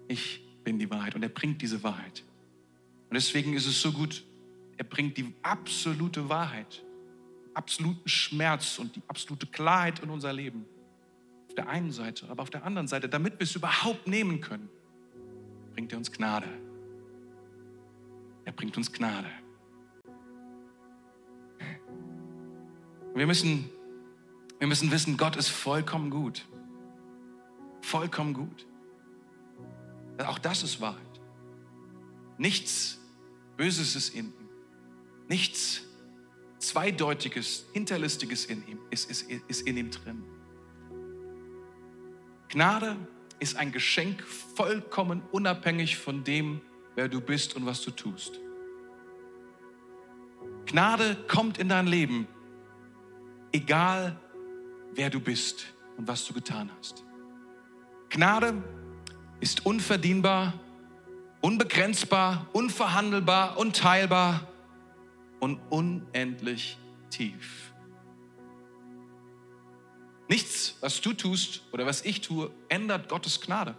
Ich 0.08 0.42
bin 0.64 0.80
die 0.80 0.90
Wahrheit 0.90 1.16
und 1.16 1.24
er 1.24 1.30
bringt 1.30 1.62
diese 1.62 1.84
Wahrheit. 1.84 2.24
Und 3.10 3.16
deswegen 3.16 3.54
ist 3.54 3.66
es 3.66 3.82
so 3.82 3.92
gut, 3.92 4.24
er 4.78 4.86
bringt 4.86 5.18
die 5.18 5.34
absolute 5.42 6.30
Wahrheit, 6.30 6.84
absoluten 7.54 8.08
Schmerz 8.08 8.80
und 8.80 8.96
die 8.96 9.02
absolute 9.08 9.48
Klarheit 9.48 10.00
in 10.00 10.10
unser 10.10 10.32
Leben. 10.32 10.66
Auf 11.50 11.56
der 11.56 11.68
einen 11.68 11.92
Seite, 11.92 12.30
aber 12.30 12.44
auf 12.44 12.50
der 12.50 12.64
anderen 12.64 12.88
Seite, 12.88 13.10
damit 13.10 13.40
wir 13.40 13.44
es 13.44 13.56
überhaupt 13.56 14.08
nehmen 14.08 14.40
können, 14.40 14.70
bringt 15.78 15.92
er 15.92 16.00
uns 16.00 16.12
Gnade. 16.12 16.48
Er 18.46 18.52
bringt 18.52 18.76
uns 18.78 18.92
Gnade. 18.92 19.30
Wir 23.14 23.28
müssen, 23.28 23.70
wir 24.58 24.68
müssen 24.68 24.90
wissen, 24.90 25.18
Gott 25.18 25.36
ist 25.36 25.50
vollkommen 25.50 26.10
gut. 26.10 26.48
Vollkommen 27.82 28.34
gut. 28.34 28.66
Auch 30.18 30.40
das 30.40 30.64
ist 30.64 30.82
Wahrheit. 30.82 31.22
Nichts 32.40 33.00
Böses 33.56 33.96
ist 33.96 34.16
in 34.16 34.30
ihm. 34.30 34.50
Nichts 35.28 35.84
Zweideutiges, 36.58 37.68
Hinterlistiges 37.74 38.46
in 38.46 38.68
ihm 38.68 38.80
ist, 38.90 39.12
ist, 39.12 39.30
ist 39.30 39.62
in 39.68 39.78
ihm 39.78 39.92
drin. 39.92 40.24
Gnade 42.50 42.98
ist 43.40 43.58
ein 43.58 43.72
Geschenk 43.72 44.24
vollkommen 44.24 45.22
unabhängig 45.32 45.98
von 45.98 46.24
dem, 46.24 46.62
wer 46.96 47.08
du 47.08 47.22
bist 47.22 47.56
und 47.56 47.66
was 47.66 47.82
du 47.82 47.92
tust. 47.92 48.40
Gnade 50.66 51.16
kommt 51.28 51.58
in 51.58 51.70
dein 51.70 51.88
Leben, 51.88 52.28
egal 53.52 54.20
wer 54.94 55.10
du 55.10 55.20
bist 55.20 55.68
und 55.98 56.08
was 56.08 56.26
du 56.26 56.34
getan 56.34 56.70
hast. 56.78 57.06
Gnade 58.10 58.62
ist 59.40 59.66
unverdienbar, 59.66 60.54
unbegrenzbar, 61.42 62.48
unverhandelbar, 62.54 63.58
unteilbar 63.58 64.48
und 65.40 65.60
unendlich 65.70 66.78
tief. 67.10 67.67
Nichts, 70.30 70.76
was 70.82 71.00
du 71.02 71.14
tust 71.14 71.62
oder 71.72 71.86
was 71.86 72.04
ich 72.04 72.22
tue, 72.22 72.52
ändert 72.70 73.10
Gottes 73.10 73.40
Gnade. 73.40 73.76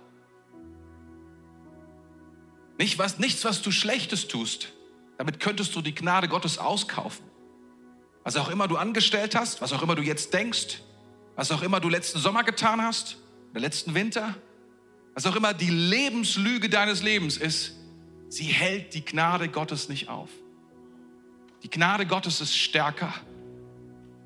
Nicht 2.79 2.99
was, 2.99 3.19
nichts, 3.19 3.45
was 3.45 3.61
du 3.61 3.71
Schlechtes 3.71 4.29
tust, 4.29 4.73
damit 5.19 5.41
könntest 5.41 5.75
du 5.75 5.83
die 5.83 5.95
Gnade 5.95 6.29
Gottes 6.29 6.59
auskaufen. 6.59 7.27
Was 8.23 8.37
auch 8.37 8.49
immer 8.49 8.69
du 8.69 8.77
angestellt 8.77 9.35
hast, 9.35 9.61
was 9.61 9.73
auch 9.73 9.83
immer 9.83 9.95
du 9.95 10.03
jetzt 10.03 10.33
denkst, 10.33 10.81
was 11.35 11.51
auch 11.51 11.63
immer 11.63 11.81
du 11.81 11.89
letzten 11.89 12.19
Sommer 12.19 12.45
getan 12.45 12.83
hast, 12.83 13.19
oder 13.51 13.61
letzten 13.61 13.95
Winter, 13.95 14.35
was 15.15 15.27
auch 15.27 15.37
immer 15.37 15.55
die 15.55 15.71
Lebenslüge 15.71 16.69
deines 16.69 17.03
Lebens 17.03 17.37
ist, 17.37 17.75
sie 18.29 18.45
hält 18.45 18.95
die 18.95 19.05
Gnade 19.05 19.49
Gottes 19.49 19.89
nicht 19.89 20.09
auf. 20.09 20.31
Die 21.63 21.71
Gnade 21.71 22.07
Gottes 22.07 22.41
ist 22.41 22.57
stärker 22.57 23.13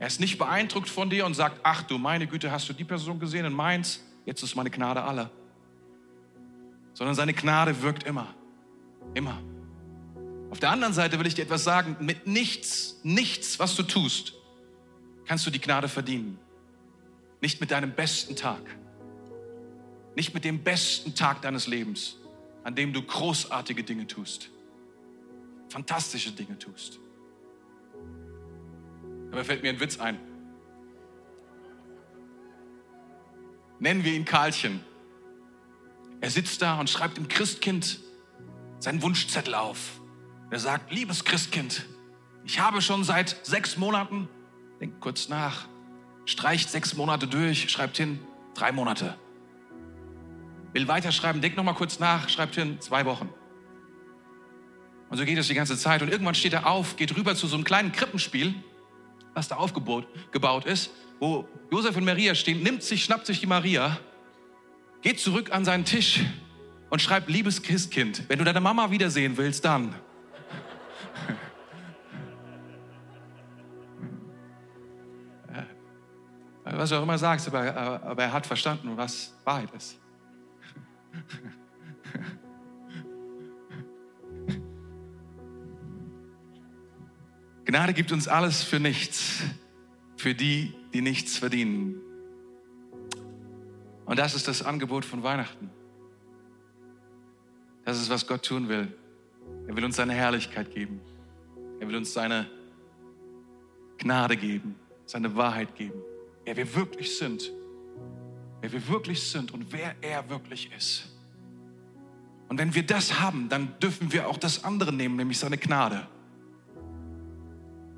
er 0.02 0.08
ist 0.08 0.18
nicht 0.18 0.36
beeindruckt 0.36 0.88
von 0.88 1.10
dir 1.10 1.24
und 1.24 1.34
sagt, 1.34 1.60
ach 1.62 1.84
du 1.84 1.96
meine 1.96 2.26
Güte, 2.26 2.50
hast 2.50 2.68
du 2.68 2.72
die 2.72 2.82
Person 2.82 3.20
gesehen 3.20 3.44
in 3.44 3.52
Mainz? 3.52 4.02
Jetzt 4.26 4.42
ist 4.42 4.56
meine 4.56 4.68
Gnade 4.68 5.00
alle. 5.00 5.30
Sondern 6.92 7.14
seine 7.14 7.32
Gnade 7.32 7.82
wirkt 7.82 8.02
immer. 8.02 8.34
Immer. 9.14 9.40
Auf 10.50 10.58
der 10.58 10.72
anderen 10.72 10.92
Seite 10.92 11.20
will 11.20 11.26
ich 11.28 11.36
dir 11.36 11.42
etwas 11.42 11.62
sagen, 11.62 11.94
mit 12.00 12.26
nichts, 12.26 12.98
nichts, 13.04 13.60
was 13.60 13.76
du 13.76 13.84
tust, 13.84 14.34
kannst 15.24 15.46
du 15.46 15.52
die 15.52 15.60
Gnade 15.60 15.86
verdienen. 15.86 16.36
Nicht 17.40 17.60
mit 17.60 17.70
deinem 17.70 17.92
besten 17.92 18.34
Tag. 18.34 18.62
Nicht 20.16 20.34
mit 20.34 20.44
dem 20.44 20.64
besten 20.64 21.14
Tag 21.14 21.42
deines 21.42 21.68
Lebens, 21.68 22.16
an 22.64 22.74
dem 22.74 22.92
du 22.92 23.02
großartige 23.02 23.84
Dinge 23.84 24.08
tust. 24.08 24.50
Fantastische 25.68 26.32
Dinge 26.32 26.58
tust. 26.58 26.98
Dabei 29.32 29.44
fällt 29.44 29.62
mir 29.62 29.70
ein 29.70 29.80
Witz 29.80 29.98
ein. 29.98 30.20
Nennen 33.78 34.04
wir 34.04 34.12
ihn 34.12 34.26
Karlchen. 34.26 34.80
Er 36.20 36.30
sitzt 36.30 36.60
da 36.60 36.78
und 36.78 36.90
schreibt 36.90 37.16
dem 37.16 37.28
Christkind 37.28 37.98
seinen 38.78 39.00
Wunschzettel 39.00 39.54
auf. 39.54 40.02
Er 40.50 40.58
sagt, 40.58 40.92
liebes 40.92 41.24
Christkind, 41.24 41.86
ich 42.44 42.60
habe 42.60 42.82
schon 42.82 43.04
seit 43.04 43.44
sechs 43.44 43.78
Monaten, 43.78 44.28
denkt 44.80 45.00
kurz 45.00 45.30
nach, 45.30 45.66
streicht 46.26 46.68
sechs 46.68 46.94
Monate 46.94 47.26
durch, 47.26 47.70
schreibt 47.70 47.96
hin, 47.96 48.20
drei 48.54 48.70
Monate. 48.70 49.16
Will 50.74 50.88
weiterschreiben, 50.88 51.40
denkt 51.40 51.56
nochmal 51.56 51.74
kurz 51.74 51.98
nach, 51.98 52.28
schreibt 52.28 52.54
hin, 52.54 52.82
zwei 52.82 53.06
Wochen. 53.06 53.30
Und 55.08 55.16
so 55.16 55.24
geht 55.24 55.38
es 55.38 55.48
die 55.48 55.54
ganze 55.54 55.78
Zeit. 55.78 56.02
Und 56.02 56.10
irgendwann 56.10 56.34
steht 56.34 56.52
er 56.52 56.66
auf, 56.66 56.96
geht 56.96 57.16
rüber 57.16 57.34
zu 57.34 57.46
so 57.46 57.56
einem 57.56 57.64
kleinen 57.64 57.92
Krippenspiel 57.92 58.54
was 59.34 59.48
da 59.48 59.56
aufgebaut 59.56 60.06
ist, 60.66 60.90
wo 61.18 61.48
Josef 61.70 61.96
und 61.96 62.04
Maria 62.04 62.34
stehen, 62.34 62.62
nimmt 62.62 62.82
sich, 62.82 63.04
schnappt 63.04 63.26
sich 63.26 63.40
die 63.40 63.46
Maria, 63.46 63.98
geht 65.02 65.20
zurück 65.20 65.52
an 65.52 65.64
seinen 65.64 65.84
Tisch 65.84 66.20
und 66.90 67.00
schreibt, 67.00 67.30
liebes 67.30 67.62
Christkind, 67.62 68.28
wenn 68.28 68.38
du 68.38 68.44
deine 68.44 68.60
Mama 68.60 68.90
wiedersehen 68.90 69.36
willst, 69.36 69.64
dann. 69.64 69.94
was 76.64 76.90
du 76.90 76.96
auch 76.96 77.02
immer 77.02 77.18
sagst, 77.18 77.48
aber, 77.48 78.02
aber 78.02 78.22
er 78.22 78.32
hat 78.32 78.46
verstanden, 78.46 78.96
was 78.96 79.34
Wahrheit 79.44 79.70
ist. 79.74 79.98
Gnade 87.64 87.92
gibt 87.92 88.12
uns 88.12 88.28
alles 88.28 88.62
für 88.62 88.80
nichts, 88.80 89.42
für 90.16 90.34
die, 90.34 90.74
die 90.92 91.00
nichts 91.00 91.38
verdienen. 91.38 92.00
Und 94.04 94.18
das 94.18 94.34
ist 94.34 94.48
das 94.48 94.62
Angebot 94.62 95.04
von 95.04 95.22
Weihnachten. 95.22 95.70
Das 97.84 98.00
ist, 98.00 98.10
was 98.10 98.26
Gott 98.26 98.44
tun 98.44 98.68
will. 98.68 98.92
Er 99.66 99.76
will 99.76 99.84
uns 99.84 99.96
seine 99.96 100.12
Herrlichkeit 100.12 100.70
geben. 100.72 101.00
Er 101.80 101.88
will 101.88 101.96
uns 101.96 102.12
seine 102.12 102.48
Gnade 103.98 104.36
geben, 104.36 104.76
seine 105.04 105.34
Wahrheit 105.36 105.74
geben. 105.76 106.00
Wer 106.44 106.56
wir 106.56 106.74
wirklich 106.74 107.16
sind. 107.16 107.52
Wer 108.60 108.72
wir 108.72 108.88
wirklich 108.88 109.22
sind 109.22 109.52
und 109.52 109.72
wer 109.72 109.94
er 110.00 110.28
wirklich 110.28 110.70
ist. 110.76 111.08
Und 112.48 112.58
wenn 112.58 112.74
wir 112.74 112.84
das 112.84 113.20
haben, 113.20 113.48
dann 113.48 113.78
dürfen 113.80 114.12
wir 114.12 114.28
auch 114.28 114.36
das 114.36 114.62
andere 114.62 114.92
nehmen, 114.92 115.16
nämlich 115.16 115.38
seine 115.38 115.58
Gnade. 115.58 116.06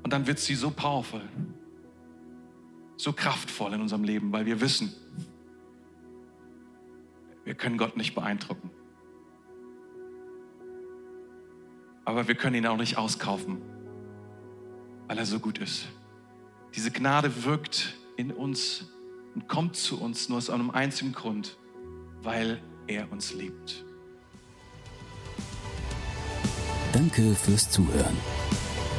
Und 0.05 0.13
dann 0.13 0.27
wird 0.27 0.37
sie 0.37 0.53
so 0.53 0.69
powerful, 0.69 1.19
so 2.95 3.11
kraftvoll 3.11 3.73
in 3.73 3.81
unserem 3.81 4.03
Leben, 4.03 4.31
weil 4.31 4.45
wir 4.45 4.61
wissen, 4.61 4.93
wir 7.43 7.55
können 7.55 7.79
Gott 7.79 7.97
nicht 7.97 8.13
beeindrucken. 8.13 8.69
Aber 12.05 12.27
wir 12.27 12.35
können 12.35 12.55
ihn 12.55 12.67
auch 12.67 12.77
nicht 12.77 12.99
auskaufen, 12.99 13.63
weil 15.07 15.17
er 15.17 15.25
so 15.25 15.39
gut 15.39 15.57
ist. 15.57 15.87
Diese 16.75 16.91
Gnade 16.91 17.43
wirkt 17.43 17.95
in 18.15 18.31
uns 18.31 18.85
und 19.33 19.47
kommt 19.47 19.75
zu 19.75 19.99
uns 19.99 20.29
nur 20.29 20.37
aus 20.37 20.51
einem 20.51 20.69
einzigen 20.69 21.13
Grund, 21.13 21.57
weil 22.21 22.61
er 22.85 23.11
uns 23.11 23.33
liebt. 23.33 23.83
Danke 26.93 27.33
fürs 27.33 27.71
Zuhören. 27.71 28.15